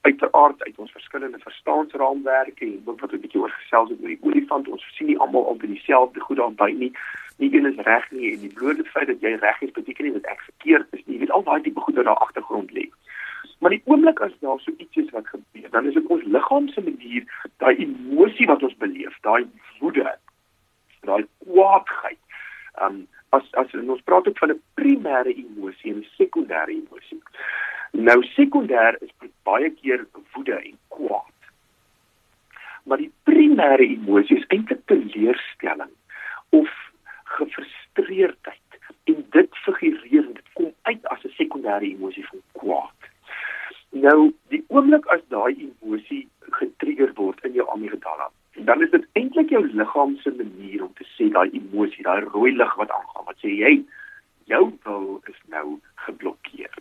[0.00, 4.22] uiteraard uit ons verskillende verstaansraamwerke en ook wat 'n bietjie oor gesels het oor die
[4.22, 4.68] olifant.
[4.68, 6.92] Ons sien nie almal op dieselfde goed daarby nie.
[7.36, 10.12] Nie een is reg nie en die blote feit dat jy reg is beteken nie
[10.12, 11.14] dat ek verkeerd is nie.
[11.14, 12.90] Jy weet al daai tipe goed wat daar agtergrond lê.
[13.58, 16.68] Maar die oomblik as daar so iets is wat gebeur dan is dit ons liggaam
[16.68, 17.24] se manier
[17.56, 19.46] daai emosie wat ons beleef daai
[19.80, 20.18] woede
[21.00, 22.18] daai kwaadheid
[22.82, 27.20] um, as as ons praat ook van 'n primêre emosie en 'n sekondêre emosie
[27.92, 29.12] Nou sekondêr is
[29.48, 31.36] baie keer woede en kwaad.
[32.84, 35.92] Maar die primêre emosie is eintlik teleurstelling
[36.50, 36.68] of
[37.38, 43.00] gefrustreerdheid en dit figureer en dit kom uit as 'n sekondêre emosie van kwaad.
[43.90, 48.30] Nou die oomblik as daai emosie getrigger word in jou amygdala,
[48.64, 52.52] dan is dit eintlik jou liggaam se manier om te sê daai emosie, daai rooi
[52.56, 53.74] lig wat aangaan, wat sê jy
[54.50, 56.72] jou wil is nou geblokkeer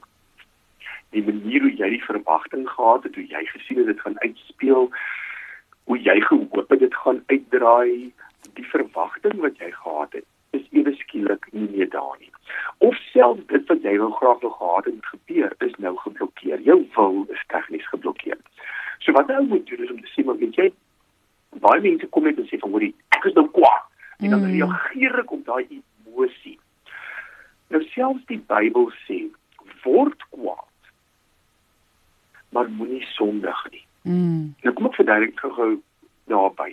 [1.16, 4.90] die manier hoe jy die verwagting gehad het, hoe jy gesien het dit gaan uitspeel,
[5.88, 8.12] hoe jy gehoop het dit gaan uitdraai,
[8.58, 12.32] die verwagting wat jy gehad het, is ewe skielik nie meer daar nie.
[12.84, 16.62] Of selfs dit wat jy wou graag wou gehad het gebeur, is nou geblokkeer.
[16.66, 18.40] Jou wil is tegnies geblokkeer.
[19.04, 20.72] So wat nou moet doen is om te sê maar jy,
[21.64, 23.86] baie mense kom net en sê van hoorie, ek is nou kwaad.
[24.18, 24.54] En dan mm.
[24.56, 26.58] reageer ek op daai emosie.
[27.74, 29.20] Nou selfs die Bybel sê
[29.84, 30.92] word kwaad.
[32.56, 33.84] Maar moenie sondig nie.
[34.08, 34.56] Mm.
[34.64, 35.74] Nou kom ek verduidelik gou
[36.32, 36.72] daarby.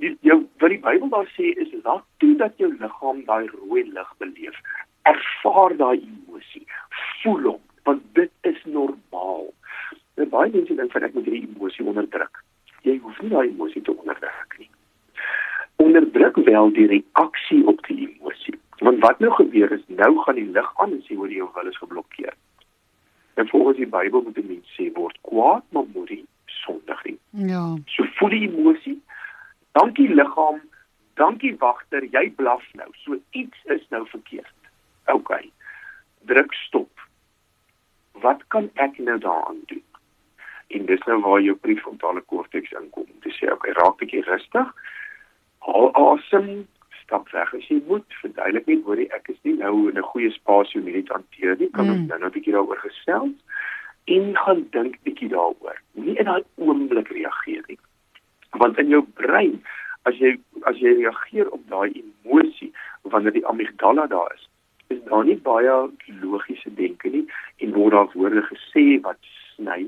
[0.00, 3.86] Die jou wat die Bybel daar sê is laat toe dat jou liggaam daai rooi
[3.88, 4.60] lig beleef.
[5.08, 6.66] Ervaar daai emosie.
[7.22, 9.48] Voel hom want dit is normaal.
[10.20, 12.42] Nou baie mense dink van ek moet hierdie emosie onderdruk.
[12.86, 14.70] Jy hoef nie daai emosie te onderdruk nie.
[15.76, 18.58] Onderdruk wel die reaksie op die emosie.
[18.80, 21.68] Want wat nou gebeur is nou gaan die lig aan en sê hoor jou wil
[21.68, 22.34] is geblokkeer.
[23.34, 27.18] En volgens die Bybel moet 'n mens sê word kwaad maar moenie sondig nie.
[27.30, 27.76] Ja.
[27.86, 29.02] So voel die emosie.
[29.72, 30.60] Dankie liggaam.
[31.14, 32.88] Dankie wagter, jy blaf nou.
[32.92, 34.54] So iets is nou verkeerd.
[35.06, 35.30] OK.
[36.24, 37.08] Druk stop.
[38.12, 39.84] Wat kan ek nou daaraan doen?
[40.70, 43.06] En dis nou waar jou prefrontale korteks inkom.
[43.24, 44.68] Dis sê OK, raak bietjie rustig.
[45.66, 46.66] Haal asem,
[47.02, 48.06] stap weg as jy moet.
[48.22, 51.56] Verduidelik net hoor ek is nie nou in 'n goeie spasie om hierdie te hanteer
[51.58, 51.70] nie.
[51.70, 51.90] Kan Mm.
[51.90, 53.34] ons nou net 'n bietjie daaroor gesels?
[54.06, 55.76] En gaan dink bietjie daaroor.
[55.94, 57.78] Nie in daai oomblik reageer nie.
[58.52, 59.62] Want in jou brein,
[60.04, 61.90] as jy as jy reageer op daai
[62.24, 64.48] emosie wanneer die amygdala daar is,
[64.88, 65.90] is daar nie baie
[66.22, 67.26] logiese denke nie
[67.58, 69.18] en word daar woorde gesê wat
[69.56, 69.86] sny.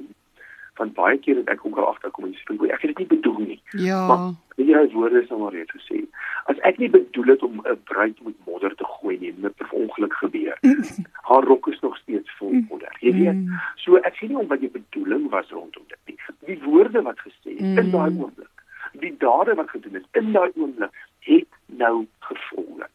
[0.76, 3.38] Want baie keer het ek ook al agterkom en sê, "Ek het dit nie bedoel
[3.38, 4.06] nie." Ja.
[4.06, 6.04] Maar daai woorde is nou maar reeds gesê.
[6.46, 9.72] As ek nie bedoel het om 'n bruid met modder te gooi nie, dit het
[9.72, 10.58] ongeluk gebeur.
[11.28, 12.96] Haar rok is nog steeds vol modder.
[13.00, 13.60] Jy weet, Mm.
[13.76, 16.16] so ek sien nie om wat jou bedoeling was rondom dit nie.
[16.46, 17.90] Die woorde wat gesê is in Mm.
[17.90, 18.48] daai oomblik,
[18.92, 22.86] die dade wat gedoen is in daai oomblik het nou gevolge.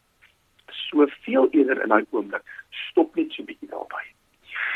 [0.70, 4.04] Soveel eerder in daai oomblik, stop net so 'n bietjie daarby.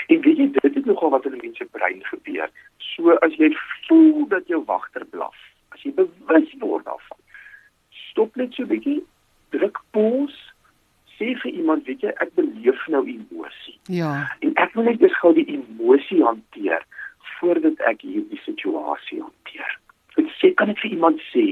[0.08, 2.50] En weet jy, dit is nogal wat in 'n mens se brein gebeur.
[2.78, 3.52] So as jy
[3.88, 5.38] voel dat jou wagter blaf,
[5.70, 7.20] as jy bewus word daarvan,
[7.90, 9.04] stop net so 'n bietjie,
[9.50, 10.52] druk pause,
[11.18, 13.78] sê vir iemand, weet jy, ek beleef nou emosie.
[13.86, 14.32] Ja.
[14.40, 16.86] En ek wil net eers gou die emosie hanteer
[17.40, 19.80] voordat ek hierdie situasie hanteer.
[20.18, 21.46] Ek sê kan ek vir iemand sê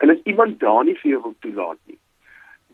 [0.00, 1.98] en as iemand daar nie vir jou wil toelaat nie,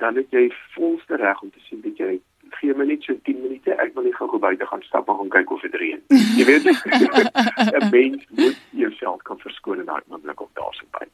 [0.02, 3.42] dan het jy volste reg om te sê weet jy gee my net so 10
[3.42, 6.02] minute, ek wil net gou buite gaan stap en gaan kyk of dit reën.
[6.38, 6.66] Jy weet
[7.80, 11.06] 'n mens moet jouself kan verskoon in daai oomblik of daar so by.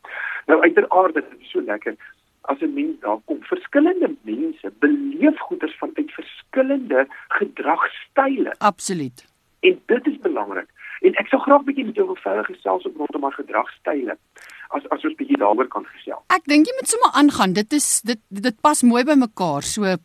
[0.47, 1.97] Nou uiteraard dit is so lekker
[2.43, 9.27] as 'n mens daar kom verskillende mense beleef goeders vanuit verskillende gedragstyle Absoluut.
[9.61, 10.69] en dit is belangrik.
[11.01, 14.17] En ek sou graag bietjie met jou wil verder gesels op rondom haar gedragstyle.
[14.69, 16.23] As as ons bietjie daaroor kan gesels.
[16.27, 17.53] Ek dink jy moet sommer aangaan.
[17.53, 19.67] Dit is dit dit pas mooi by mekaar.
[19.67, 19.97] So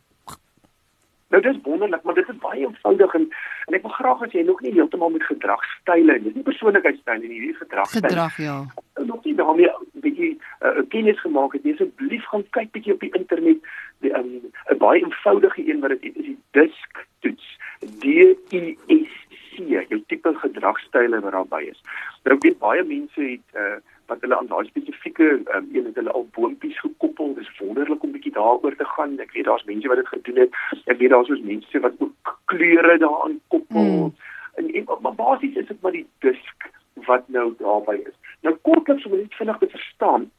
[1.30, 3.26] Nou dis wonderlik, maar dit is baie eenvoudig en
[3.68, 7.20] en ek wil graag as jy nog nie heeltemal met gedragstyle en dis nie persoonlikheidstyle
[7.20, 8.08] nie, hierdie gedragstyle.
[8.08, 8.66] gedrag ja.
[9.10, 11.74] nog nie daarmee 'n bietjie uh, kennis gemaak het nie.
[11.74, 13.60] Asseblief gaan kyk bietjie op die internet.
[14.00, 17.58] Die 'n um, baie eenvoudige een wat dit is die DISC toets.
[18.00, 18.06] D
[18.54, 19.14] I S
[19.52, 21.82] C, jou tipe gedragstyle wat daarbey is.
[22.24, 25.96] Nou ek weet baie mense het uh, wat hulle aan daai spesifieke um, een het
[25.96, 27.34] hulle al boompies gekoppel.
[27.36, 29.20] Dis wonderlik om bietjie daaroor te gaan.
[29.20, 30.58] Ek weet daar's mense wat dit gedoen het.
[30.86, 33.84] Ek weet daar's ook mense wat ook kleure daaraan koppel.
[33.84, 34.16] Mm.
[34.56, 36.70] En, en maar basies is dit maar die disk
[37.06, 38.16] wat nou daarbey is.
[38.42, 40.30] Nou kortliks om dit vinnig te verstaan.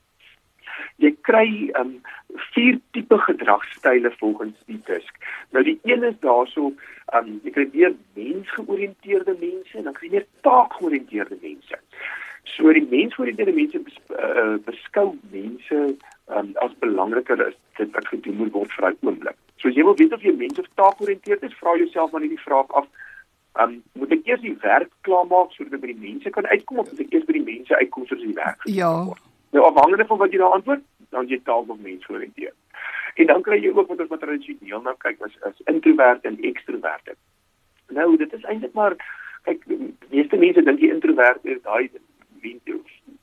[1.02, 1.96] Jy kry um
[2.54, 5.14] vier tipe gedragstyle volgens die disk.
[5.50, 6.72] Nou die een is daarso
[7.18, 11.82] um jy kry weer mensgeoriënteerde mense en dan kry jy meer taakgeoriënteerde mense.
[12.56, 15.82] So die mensgeoriënteerde mense bes, uh, beskou mense
[16.38, 19.36] um as belangriker as dit wat gedoen moet word vir daai oomblik.
[19.60, 22.34] So as jy wil weet of jy mens of taakgeoriënteerd is, vra jouself maar net
[22.36, 22.88] die vraag af
[23.58, 26.90] Um, moet ek eers die werk klaarmaak sodat ek by die mense kan uitkom of
[26.92, 28.90] moet ek eers by die mense uitkom sodat die werk gedoen Ja.
[29.08, 29.22] word?
[29.56, 32.54] Nou afhangende van wat jy daar antwoord, dan jy taal of mens georiënteerd.
[33.18, 36.38] En dan kry jy ook wat ons wat tradisioneel nou kyk as as introvert en
[36.52, 37.16] ekstrovert.
[37.98, 38.94] Nou dit is eintlik maar
[39.48, 39.80] kyk die
[40.12, 41.88] meeste mense dink die introvert is daai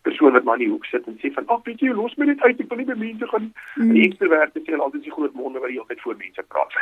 [0.06, 2.26] persoon wat maar in die hoek sit en sê van ag weet jy los my
[2.30, 3.52] net uit ek wil nie by mense gaan.
[3.76, 3.94] Mm.
[3.98, 6.76] Die ekstrovert sê altyd die groot monde wat die hele tyd voor mense praat.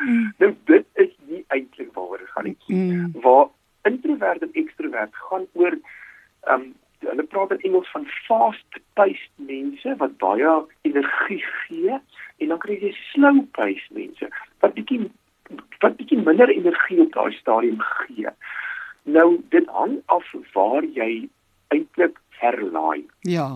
[0.00, 0.32] Mm.
[0.40, 3.12] nou dit is nie eintlik waaroor dit gaan nie Mm.
[3.22, 3.46] waar
[3.86, 6.74] introvert en ekstrovert gaan oor ehm um,
[7.06, 10.52] hulle praat in Engels van fast-paced mense wat baie
[10.88, 11.98] energie gee
[12.38, 14.30] en dan kry jy slow-paced mense
[14.64, 15.04] wat bietjie
[15.84, 18.32] wat bietjie minder energie op daai stadium gee.
[19.02, 21.28] Nou dit hang af waar jy
[21.76, 23.04] eintlik herlaai.
[23.28, 23.48] Ja.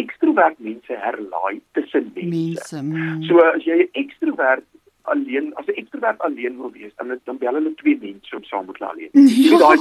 [0.00, 2.30] Ekstrovert mense herlaai tussen mense.
[2.36, 2.82] Mense.
[2.82, 3.22] Mm.
[3.28, 4.66] So as jy 'n ekstrovert
[5.02, 8.66] alleen, as 'n ekstrovert alleen wil wees, dan dan bel hulle twee mense om saam
[8.66, 9.12] met hulle alleen.
[9.48, 9.78] So daai.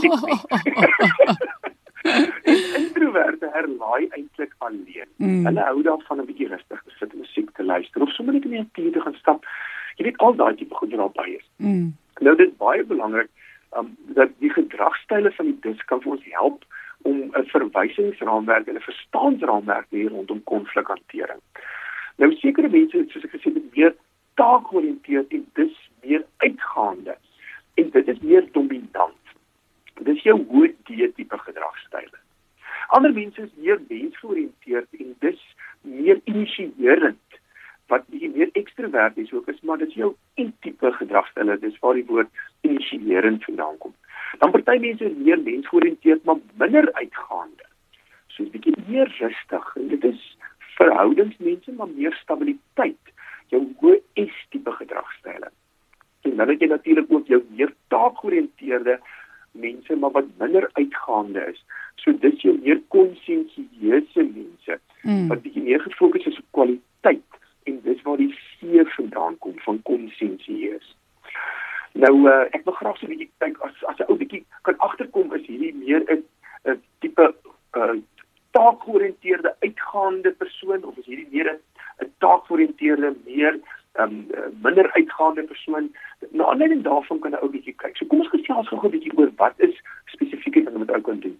[2.03, 5.09] En Introverte herlaai eintlik alleen.
[5.17, 5.45] Mm.
[5.45, 8.43] Hulle hou daarvan 'n bietjie rustig te sit en musiek te luister of sommer net
[8.45, 9.45] in die natuur te gaan stap.
[9.95, 11.47] Jy weet al daai tipe goed wat daarby is.
[11.57, 11.95] Mm.
[12.19, 13.29] Nou dit is baie belangrik
[13.77, 16.65] um, dat die gedragstyle van die dis kan vir ons help
[17.01, 21.41] om 'n verwysingsraamwerk en 'n verstaansraamwerk te hê rondom konflikhantering.
[22.17, 23.95] Nou sekere mense soos ek gesê het meer
[24.35, 27.15] taakgeoriënteerd en dis meer uitgaande
[27.73, 29.23] en dit is meer dominant.
[30.01, 32.19] Dis jou hoë D tipe gedragstyle.
[32.87, 35.41] Ander mense is meer mensgeoriënteerd en dis
[35.81, 37.39] meer initierend
[37.91, 41.97] wat bietjie meer ekstraverties ook is, maar dit is jou E tipe gedragstyle, dis waar
[41.99, 42.29] die woord
[42.61, 43.93] initierend vandaan kom.
[44.39, 47.65] Dan party mense is meer mensgeoriënteerd maar minder uitgaande.
[48.27, 50.37] So 'n bietjie meer rustig en dit is
[50.77, 53.03] verhoudingsmense maar meer stabiliteit.
[53.47, 55.51] Jou hoë S tipe gedragstyle.
[56.21, 58.99] En dan het jy natuurlik ook jou meer taakgeoriënteerde
[59.51, 61.63] mense maar wat minder uitgaande is.
[61.95, 65.27] So dis jou meer konsensieuse mense mm.
[65.27, 69.81] wat bietjie meer gefokus is op kwaliteit en dis waar die C vandaan kom van
[69.81, 70.95] konsensieus.
[71.93, 74.77] Nou uh, ek wil graag so 'n bietjie kyk as as 'n ou bietjie kan
[74.77, 76.23] agterkom is hierdie meer 'n
[76.65, 77.33] 'n tipe
[77.77, 77.95] uh,
[78.51, 81.59] taakgeoriënteerde uitgaande persoon of is hierdie meer
[81.99, 83.59] 'n taakgeoriënteerde meer
[83.99, 84.27] um,
[84.61, 85.91] minder uitgaande persoon.
[86.31, 87.97] Na aanleiding daarvan kan 'n ou bietjie kyk.
[87.97, 91.19] So kom ons gesels gou 'n bietjie oor wat is spesifieke dinge wat ou kan
[91.19, 91.39] doen.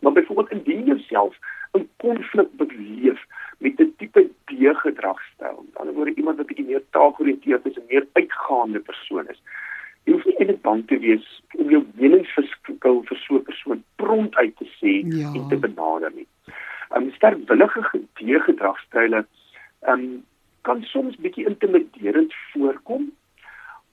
[0.00, 1.38] Maar byvoorbeeld indien jy self
[1.74, 3.20] 'n konflik beleef
[3.58, 4.52] met 'n tipe D
[4.84, 9.28] gedragstyl, aan die ander woorde iemand wat bietjie meer taakgeoriënteerd is en meer uitgaande persoon
[9.28, 9.40] is
[10.08, 11.26] jy hoef nie eintlik bang te wees
[11.58, 15.32] om jou meningsverskil vir so 'n persoon prompt uit te sê ja.
[15.34, 16.26] en te benader nie.
[16.96, 17.82] 'n um, Sterwillige
[18.48, 19.26] gedragstyle
[19.88, 20.24] um,
[20.62, 23.12] kan soms bietjie intimiderend voorkom,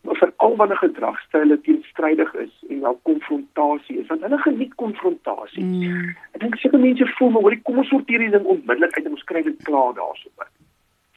[0.02, 5.64] maar veral wanneer gedragstyle teenstrydig is en wel konfrontasie is, want hulle geniet konfrontasie.
[5.64, 6.16] Mm.
[6.32, 9.18] Ek dink seker mense voel maar hoorie kom ons sorteer hierdie ding onmiddellik uit en
[9.18, 10.48] ons kry dit klaar daarsoop.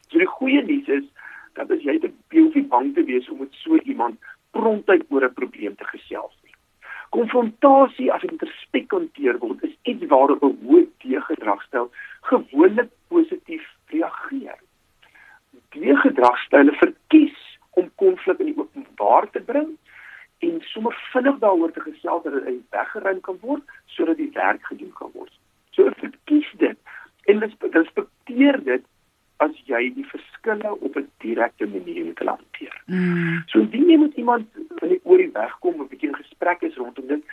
[0.09, 1.07] So die goeie nuus is
[1.57, 4.19] dat as jy te hoef nie bang te wees om met so iemand
[4.57, 6.53] prontheid oor 'n probleem te gesels nie.
[7.09, 11.91] Konfrontasie as dit respek hanteer word, is iets waarop 'n hoë deegedragstel
[12.21, 14.59] gewoonlik positief reageer.
[15.69, 17.37] Die gedragstyle verkies
[17.71, 19.77] om konflik in die openbaar te bring
[20.39, 24.93] en sommer vinnig daaroor te gesels dat dit weggeruim kan word sodat die werk gedoen
[24.93, 25.33] kan word.
[25.71, 26.77] So verkies dit
[27.29, 28.85] en respekteer dit
[29.43, 32.81] as jy die verskille op 'n direkte manier moet hanteer.
[32.85, 33.43] Mm.
[33.47, 34.47] So indien jy met iemand
[34.79, 37.23] van die oor die weg kom 'n bietjie in gesprek is rondom dit,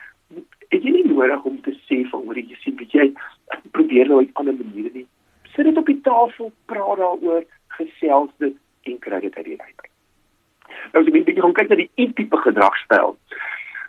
[0.69, 3.13] het jy nie nodig om te sê van hoor jy sien weet jy
[3.71, 5.07] probeer nou op 'n ander manier nie.
[5.55, 9.89] Sit dit op die tafel, praat daaroor, gesels dit en kry dit uit die uit.
[10.93, 13.17] Nou as jy bietjie gaan kyk na die tipe gedragstyl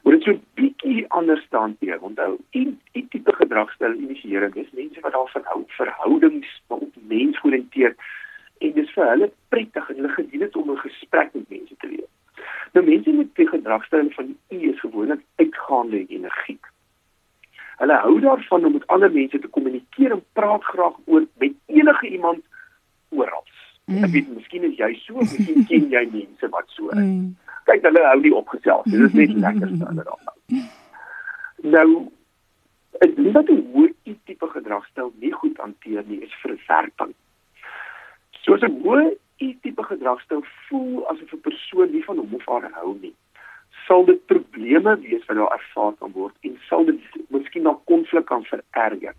[0.07, 1.99] word dit so bietjie anders hanteer.
[2.01, 7.97] Onthou, 'n tipe gedragstyl initiering is mense wat daar verhou verhoudings op mensgeoriënteerd
[8.57, 11.87] en dis vir hulle prettig en hulle geniet dit om 'n gesprek met mense te
[11.87, 12.03] hê.
[12.73, 16.65] Nou mense met die gedragstyl van U is gewoonlik uitgaande energiek.
[17.77, 22.07] Hulle hou daarvan om met ander mense te kommunikeer en praat graag oor met enige
[22.07, 22.39] iemand
[23.09, 23.43] oral.
[23.85, 24.03] Mm.
[24.03, 26.97] Ek weet miskien is jy so, miskien ken jy mense wat so is.
[26.97, 27.35] Mm
[27.67, 28.87] kyk hulle hou nie opgesels.
[28.91, 30.33] Dit is net lekker staan daar.
[31.75, 31.89] Nou
[33.05, 33.93] ek dink dat die hoë
[34.25, 37.13] tipe gedragstyl nie goed hanteer nie is verwerping.
[38.43, 39.05] Soos 'n hoë
[39.37, 43.15] tipe gedragstyl voel asof 'n persoon nie van hom of haar hou nie.
[43.87, 46.99] Sal dit probleme wees wat daar ervaar kan word en sal dit
[47.29, 49.15] miskien na konflik kan vererger.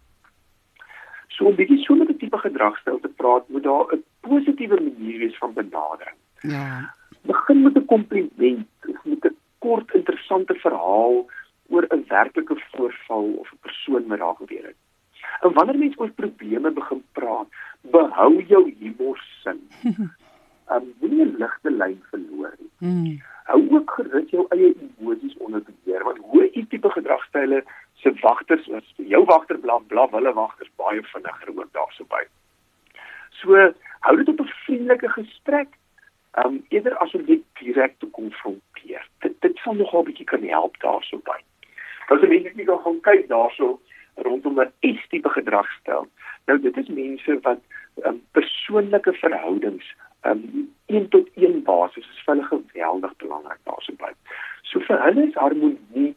[1.29, 5.19] So 'n bietjie so met 'n tipe gedragstyl te praat, moet daar 'n positiewe manier
[5.19, 6.17] wees van benadering.
[6.43, 6.95] Ja
[7.31, 8.69] begin met 'n kompliment
[9.05, 11.15] met 'n kort interessante verhaal
[11.69, 14.81] oor 'n werklike voorval of 'n persoon wat daar gebeur het.
[15.41, 17.49] En wanneer mense oor probleme begin praat,
[17.81, 19.61] behou jou humor sin.
[20.75, 22.71] Um moenie 'n ligte lyn verloor nie.
[22.79, 23.21] Mm.
[23.45, 27.65] Hou ook gerus jou eie emosies onder beheer want hoe u tipe gedragstyle
[27.95, 28.93] se wagters is.
[28.97, 32.23] Jou wagter blaf blaf hulle wagters baie vinniger ook daarso by.
[33.31, 35.69] So hou dit op 'n vriendelike gesprek
[36.37, 39.09] um eerder as om dit direk te konfronteer.
[39.19, 41.39] Dit dit sal nogal bietjie kan help daarso by.
[42.09, 43.81] Nou as mense nie gaan kyk daarso
[44.15, 46.07] rondom 'n S-tipe gedragstyl.
[46.47, 47.61] Nou dit is mense wat
[48.05, 54.13] um persoonlike verhoudings um een tot een basis is vir hulle geweldig belangrik daarso by.
[54.63, 56.15] So vir hulle is harmonie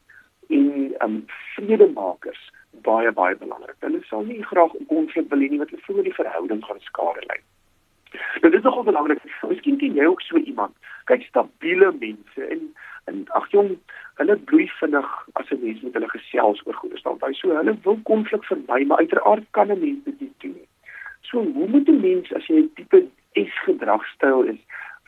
[0.49, 3.75] en um vredemakers baie baie belangrik.
[3.79, 6.79] Hulle sal nie graag 'n konflik wil hê nie want hulle voel die verhouding gaan
[6.79, 7.25] skade
[8.11, 8.39] ly.
[8.41, 9.23] Dit is nogal belangrik.
[9.47, 10.75] Miskien ken jy ook so iemand.
[11.05, 12.73] Kyk stabiele mense en
[13.09, 13.71] en ag jong,
[14.21, 17.21] hulle bloei vinnig as 'n mens met hulle gesels oor goeie stand.
[17.21, 20.59] Hy so hulle wil konflik vermy, maar uiteraard kan 'n mens dit nie doen.
[21.21, 24.59] So hoe moet 'n mens as jy 'n tipe S gedragstyl is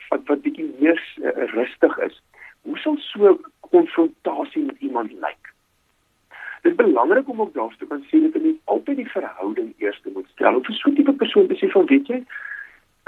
[0.08, 2.22] wat wat bietjie meer uh, rustig is,
[2.62, 5.52] hoe sal so konfrontasie met iemand lyk.
[6.62, 10.28] Dit is belangrik om ook daarste kan sê dat jy altyd die verhouding eers moet
[10.32, 10.56] stel.
[10.56, 12.24] Of 'n so tipe persoon te sê van weet jy,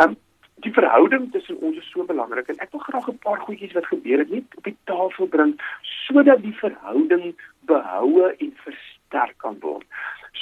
[0.03, 0.17] um,
[0.65, 3.89] die verhouding tussen ons is so belangrik en ek wil graag 'n paar goedjies wat
[3.93, 5.53] gebeur het net op die tafel bring
[6.07, 7.35] sodat die verhouding
[7.73, 9.85] behoue en versterk kan word.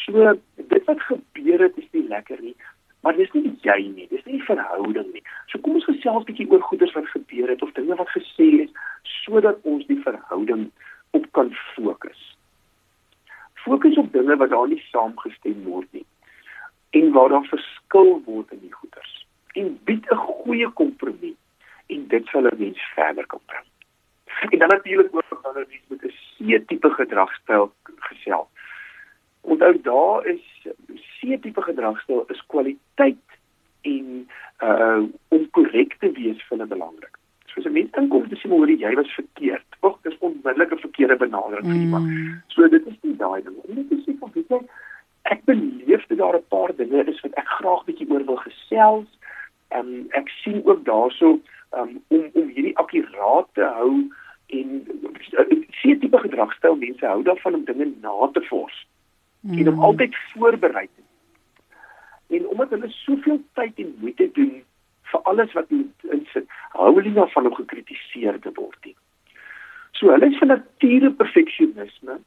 [0.05, 2.55] So dit wat gebeur het is nie lekker nie,
[3.03, 5.25] maar dis nie jy nie, dis nie die verhouding nie.
[5.49, 8.49] So kom ons gesels 'n bietjie oor goeders wat gebeur het of dinge wat gesê
[8.67, 8.71] is
[9.25, 10.71] sodat ons die verhouding
[11.11, 12.37] op kan fokus.
[13.55, 16.07] Fokus op dinge wat daar nie saamgestem word nie
[16.91, 19.14] en waar daar verskil word in die goeders
[19.55, 21.37] en bied 'n goeie kompromie
[21.87, 23.67] en dit sal 'n mens verder kan bring.
[24.51, 28.49] En dan natuurlik ook dan 'n mens met 'n C-tipe gedragstyl gesels.
[29.41, 30.67] Onthou daar is
[31.21, 33.27] C-tipe gedragstyl is kwaliteit
[33.81, 34.29] en
[34.61, 37.19] uh om korrek te wees vir hulle belangrik.
[37.47, 39.69] So as 'n mens inkom te sê maar jy was verkeerd.
[39.81, 42.07] Ag, dis onmiddellik 'n verkeerde benadering vir iemand.
[42.07, 42.43] Mm.
[42.47, 43.57] So dit is nie daai ding.
[43.67, 44.61] Dit is nie van weet jy
[45.23, 49.07] ek beleef dat daar 'n paar dinge is wat ek graag bietjie oor wil gesels
[49.07, 49.23] Ehm
[49.79, 51.39] um, ek sien ook daarso
[51.79, 53.93] um, om om hierdie akkuraat te hou
[54.47, 54.68] en
[55.81, 58.77] seker tipe gedragstyl mense hou daarvan om dinge na te vors
[59.41, 59.59] mm.
[59.59, 59.87] en om mm.
[59.89, 61.03] altyd voorberei te
[62.37, 64.55] en omdat hulle soveel tyd en moeite doen
[65.12, 68.97] vir alles wat hulle insit hou hulle nie daarvan om gekritiseer te word nie
[69.99, 72.20] so hulle is van nature perfeksionisme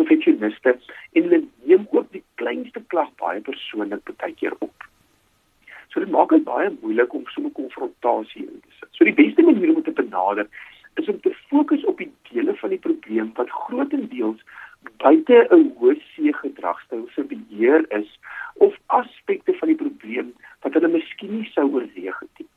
[0.00, 4.88] perfeksioniste en hulle neem ook die kleinste klag baie persoonlik baie keer op
[5.94, 8.88] So dit maak dit baie moeilik om so 'n konfrontasie in te sit.
[8.90, 10.46] So die beste manier om dit te benader
[10.94, 14.42] is om te fokus op die dele van die probleem wat grootendeels
[14.96, 18.18] buite 'n hoë gedragstyl se beheer is
[18.54, 22.48] of aspekte van die probleem wat hulle miskien nie sou oorweeg het nie.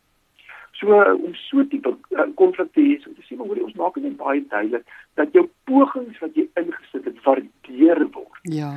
[0.72, 4.18] So om so tipe uh, konflik te hê, so te sê maar ons maak dit
[4.18, 8.42] baie duidelik dat jou pogings wat jy ingesit het waardeer word.
[8.42, 8.74] Ja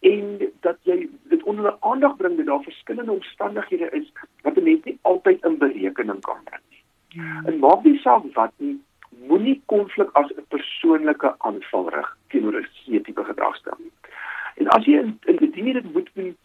[0.00, 2.62] en dat jy dit onder aandag bring dat daar
[3.06, 6.82] verskillende omstandighede is wat 'n mens nie altyd in berekening kan bring nie.
[7.08, 7.42] Ja.
[7.44, 8.80] En maak nie saak wat nie,
[9.26, 13.92] moenie konflik as 'n persoonlike aanval rig teenoor 'n tipe gedragstyl nie.
[14.54, 16.36] En as jy in, in die dit moet doen,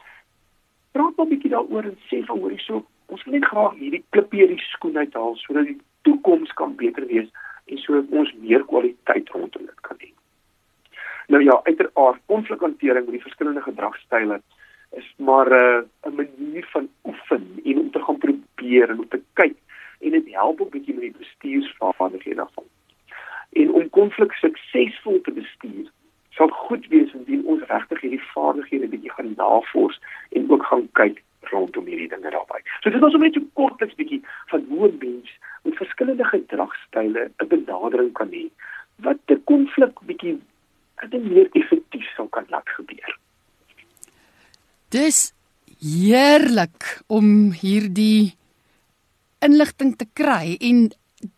[0.92, 4.42] praat 'n bietjie daaroor en sê van hoorie so, ons wil net graag hierdie klippie
[4.42, 7.30] uit die skoen uithaal sodat die toekoms kan beter wees
[7.66, 10.12] en sodat ons meer kwaliteit rondom dit kan hê.
[11.28, 14.42] Nou ja, uiteraard konflikhantering met die verskillende gedragstyle
[14.92, 18.18] is maar 'n uh, 'n manier van oefen en om te gaan
[18.72, 19.56] probeer en om te kyk
[20.00, 22.66] en dit help ook bietjie met die bestuursvaardighede daarvan.
[23.52, 25.90] En om konflik suksesvol te bestuur,
[26.32, 30.00] sal goed wees indien ons regtig hierdie vaardighede bietjie gaan navors
[30.32, 32.62] en ook gaan kyk rondom hierdie dinge daarbey.
[32.82, 35.30] So dit was net 'n kortliks bietjie van hoe 'n mens
[35.64, 38.50] met verskillende gedragstyle 'n benadering kan hê
[38.96, 40.40] wat 'n konflik bietjie
[41.10, 43.18] dit meer effektief sou kan laat gebeur.
[44.90, 45.34] Dis
[45.82, 48.41] heerlik om hierdie
[49.46, 50.90] inligting te kry en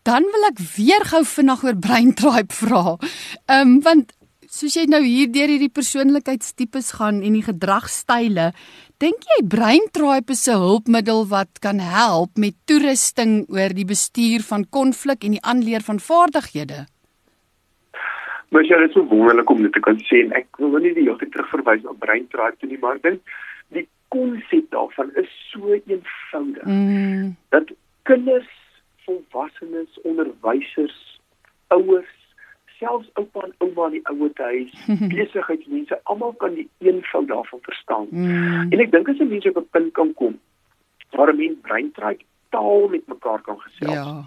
[0.08, 2.84] dan wil ek weer gou vinnig oor breintribe vra.
[3.48, 4.14] Ehm um, want
[4.54, 8.52] soos jy nou hier deur hierdie persoonlikheidstipes gaan en die gedragstyle,
[9.02, 14.64] dink jy breintribe is 'n hulpmiddel wat kan help met toerusting oor die bestuur van
[14.70, 16.86] konflik en die aanleer van vaardighede?
[18.50, 20.32] Maar jy is so wonderlik om dit te kan sien.
[20.32, 23.20] Ek wil nie die hele tyd terugverwys na brein drive toe nie, maar dink
[23.74, 26.62] die konsep daarvan is so eenvoudig.
[26.62, 27.34] Mm.
[27.50, 27.74] Dat
[28.04, 28.50] kinders,
[29.04, 31.20] volwassenes, onderwysers,
[31.74, 32.14] ouers,
[32.78, 34.72] selfs oupa en ouma in die ouete huis,
[35.14, 38.08] besigheidsmense, almal kan die eenvoud daarvan verstaan.
[38.10, 38.72] Mm.
[38.72, 40.38] En ek dink as 'n mens op 'n punt kan kom
[41.14, 43.92] waar 'n mens brein drive taal met mekaar kan gesels.
[43.92, 44.24] Ja.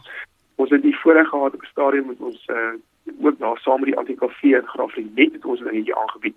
[0.56, 2.74] Ons het die voorreg gehad op 'n stadium met ons uh,
[3.22, 6.36] ook daar saam met die ATKV en graad 4 net het ons 'n dingetjie aangebied.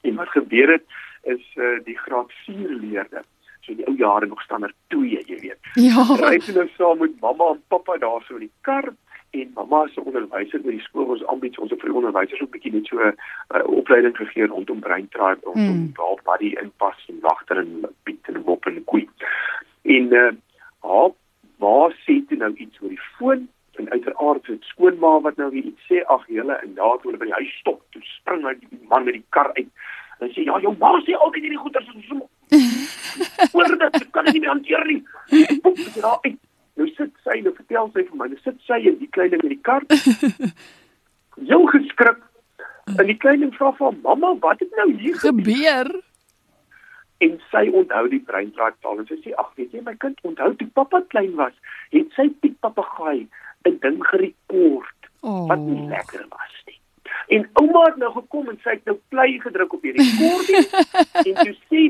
[0.00, 0.84] En wat gebeur het
[1.22, 3.26] is uh, die graad 4 leerders
[3.64, 5.72] so die ou jare nog standaard 2, jy weet.
[5.80, 6.04] Ja.
[6.20, 8.92] Ry toe nou saam met mamma en pappa daar so in die kar
[9.34, 12.86] en mamma se onderwyser by die skool ons aanbied ons vir onderwysers ook bietjie net
[12.90, 13.16] so 'n
[13.56, 15.92] uh, opleiding gegee rondom brain tribe rondom mm.
[15.98, 19.08] waar body inpas en wagter en piet en mop en koei.
[19.82, 20.30] En uh
[20.84, 21.10] haar
[21.58, 23.48] waar sê jy nou iets oor die foon
[23.80, 27.20] en uiteraard het skoonma wat nou weer iets sê ag julle en daar toe hulle
[27.22, 29.70] by die huis stop toe spring hy die man met die kar uit
[30.20, 32.28] en sê ja jou ma sê altyd hierdie goeters is so
[33.54, 35.00] hoor dit kan nie meer hanteer nie.
[35.62, 36.40] Boek, ja, uit.
[36.74, 38.30] nou sit sy nou vertel sy vir my.
[38.32, 39.86] Nou sit sy in die kleine met die kar.
[41.50, 42.22] Jou geskrik.
[42.94, 45.88] En die kleine vra vir mamma wat het nou hier gebeur?
[47.24, 50.50] En sy onthou die breindraad taal en sy sê ag weet jy my kind onthou
[50.58, 51.54] toe pappa klein was
[51.94, 53.24] het sy Piet papegaai
[53.64, 55.46] 'n ding gerekord Oh.
[55.48, 56.80] Wat nie lekker was nie.
[57.26, 60.66] En ouma het nou gekom en sy het nou play gedruk op die rekording
[61.22, 61.84] en toe sê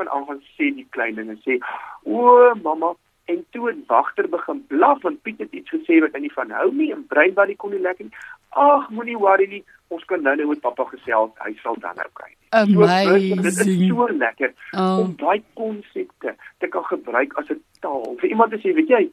[0.00, 1.58] En kan aangaan sê die klein dinge sê
[2.04, 2.94] o mamma
[3.24, 6.50] en toe het wagter begin blaf want Piet het iets gesê wat hy nie van
[6.50, 8.22] hou nie en brein wat hy kon nie lekker nie
[8.64, 9.62] ag moenie worry nie
[9.94, 13.36] ons kan nou nou met pappa gesels hy sal dan nou kry Amazing.
[13.36, 15.02] So, dit is so lekker oh.
[15.04, 19.04] om daai konsepte te kan gebruik as 'n taal vir iemand te sê weet jy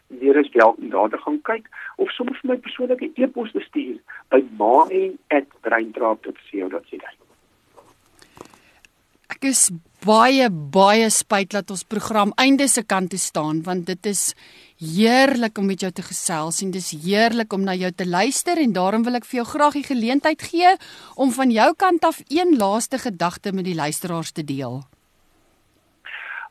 [0.08, 3.98] Meer as welkom daar te gaan kyk of sommer vir my persoonlike e-pos te stuur
[4.32, 7.12] by maen@braintribe.co.za.
[9.28, 9.72] Ek is
[10.08, 14.34] baie baie spyt dat ons program einde se kant toe staan want dit is
[14.78, 18.74] heerlik om met jou te gesels en dis heerlik om na jou te luister en
[18.74, 20.76] daarom wil ek vir jou graag die geleentheid gee
[21.18, 24.84] om van jou kant af een laaste gedagte met die luisteraars te deel.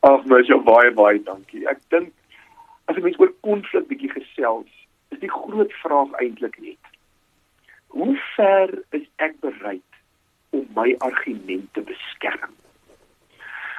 [0.03, 1.63] Ag, mens, jou baie baie dankie.
[1.67, 2.11] Ek dink
[2.85, 4.71] as 'n mens oor konflik bietjie gesels,
[5.11, 6.83] is die groot vraag eintlik net:
[7.87, 9.91] Hoe ver is ek bereid
[10.51, 12.53] om my argument te beskerm?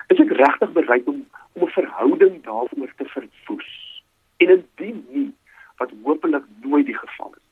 [0.08, 3.87] Is ek regtig bereid om om 'n verhouding daaroor te verwoes?
[4.38, 5.28] En indien nie,
[5.78, 7.44] wat hopelik nooit die geval is.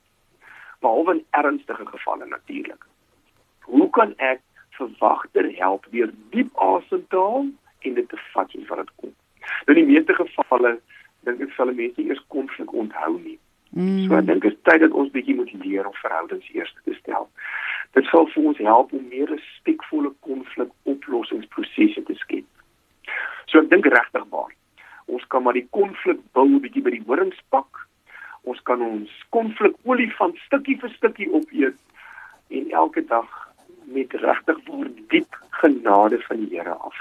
[0.81, 2.87] Behalwe in ernstige gevalle natuurlik.
[3.61, 7.47] Hoe kan ek verwagter help deur diep asem te haal
[7.79, 9.15] en dit te vat soos wat dit kom?
[9.67, 10.77] Nou in die meeste gevalle
[11.27, 13.39] dink ek sal mense eers konflik onthou nie.
[13.71, 14.05] Mm.
[14.07, 16.95] So ek dink dit is tyd dat ons bietjie moet leer om verhoudings eers te
[17.01, 17.27] stel.
[17.99, 22.47] Dit sal vir ons help om meer respekvolle konflikoplossingsprosesse te skep.
[23.51, 24.55] So ek dink regtig waar
[25.07, 27.83] Ons kan maar die konflik bou bietjie by die horings pak.
[28.47, 31.79] Ons kan ons konflik olifant stukkie vir stukkie opeet
[32.55, 33.29] en elke dag
[33.91, 36.99] met regtig voor diep genade van die Here af.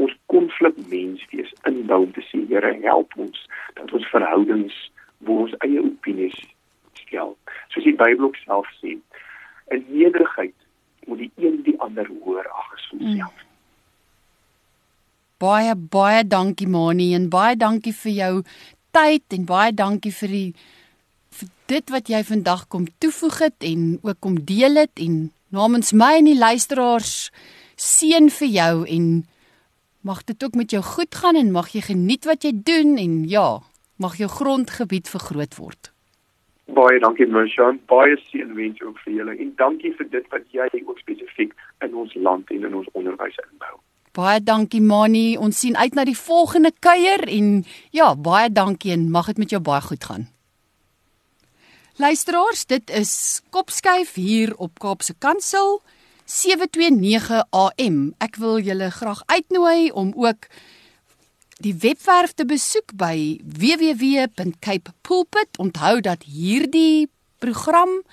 [0.00, 3.46] Ons konflik mens wees inbou om te sê Here help ons
[3.76, 4.80] dat ons verhoudings
[5.26, 6.38] waar ons eie opinies
[7.04, 7.36] stel.
[7.68, 8.96] Soos die Bybel ook self sê,
[9.72, 10.56] in nederigheid
[11.06, 13.40] moet die een die ander hoor ag as homself.
[13.40, 13.51] Mm.
[15.42, 18.34] Baie baie dankie Mani en baie dankie vir jou
[18.94, 20.50] tyd en baie dankie vir die
[21.38, 25.90] vir dit wat jy vandag kom toevoeg het en ook kom deel het en namens
[25.92, 27.32] my en die luisteraars
[27.74, 29.08] seën vir jou en
[30.06, 33.22] mag dit ook met jou goed gaan en mag jy geniet wat jy doen en
[33.28, 33.62] ja,
[33.98, 35.90] mag jou grondgebied vergroot word.
[36.70, 41.02] Baie dankie Moshan, baie seënwens ook vir julle en dankie vir dit wat jy ook
[41.02, 43.80] spesifiek in ons land en in ons onderwys inbou.
[44.12, 45.38] Baie dankie Mani.
[45.40, 47.64] Ons sien uit na die volgende kuier en
[47.96, 50.28] ja, baie dankie en mag dit met jou baie goed gaan.
[51.96, 55.80] Luisteraars, dit is Kopskyf hier op Kaapse Kansel
[56.28, 58.12] 729 AM.
[58.20, 60.46] Ek wil julle graag uitnooi om ook
[61.64, 65.56] die webwerf te besoek by www.capepulpit.
[65.56, 67.08] Onthou dat hierdie
[67.40, 68.04] program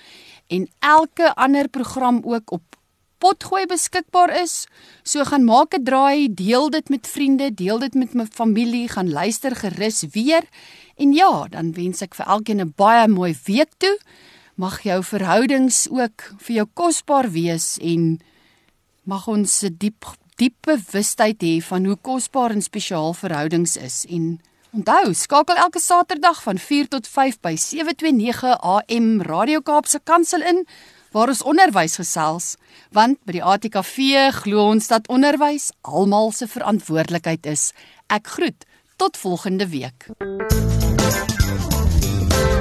[0.48, 2.79] en elke ander program ook op
[3.20, 4.66] potgooi beskikbaar is.
[5.04, 9.12] So gaan maak 'n draai, deel dit met vriende, deel dit met my familie, gaan
[9.12, 10.44] luister gerus weer.
[10.98, 14.00] En ja, dan wens ek vir elkeen 'n baie mooi week toe.
[14.56, 18.20] Mag jou verhoudings ook vir jou kosbaar wees en
[19.04, 20.06] mag ons 'n diep
[20.36, 24.40] diep bewustheid hê van hoe kosbaar en spesiaal verhoudings is en
[24.70, 30.68] Onthou, skakel elke Saterdag van 4 tot 5 by 729 AM Radio Kaapse Kansel in
[31.12, 32.56] waar ons onderwys gesels,
[32.92, 33.98] want by die ATKV
[34.42, 37.72] glo ons dat onderwys almal se verantwoordelikheid is.
[38.08, 38.66] Ek groet
[39.00, 40.10] tot volgende week.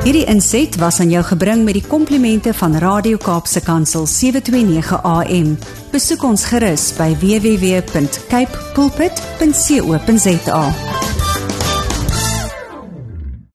[0.08, 5.58] Hierdie inset was aan jou gebring met die komplimente van Radio Kaapse Kansel 729 AM.
[5.92, 10.62] Besoek ons gerus by www.cape pulpit.co.za.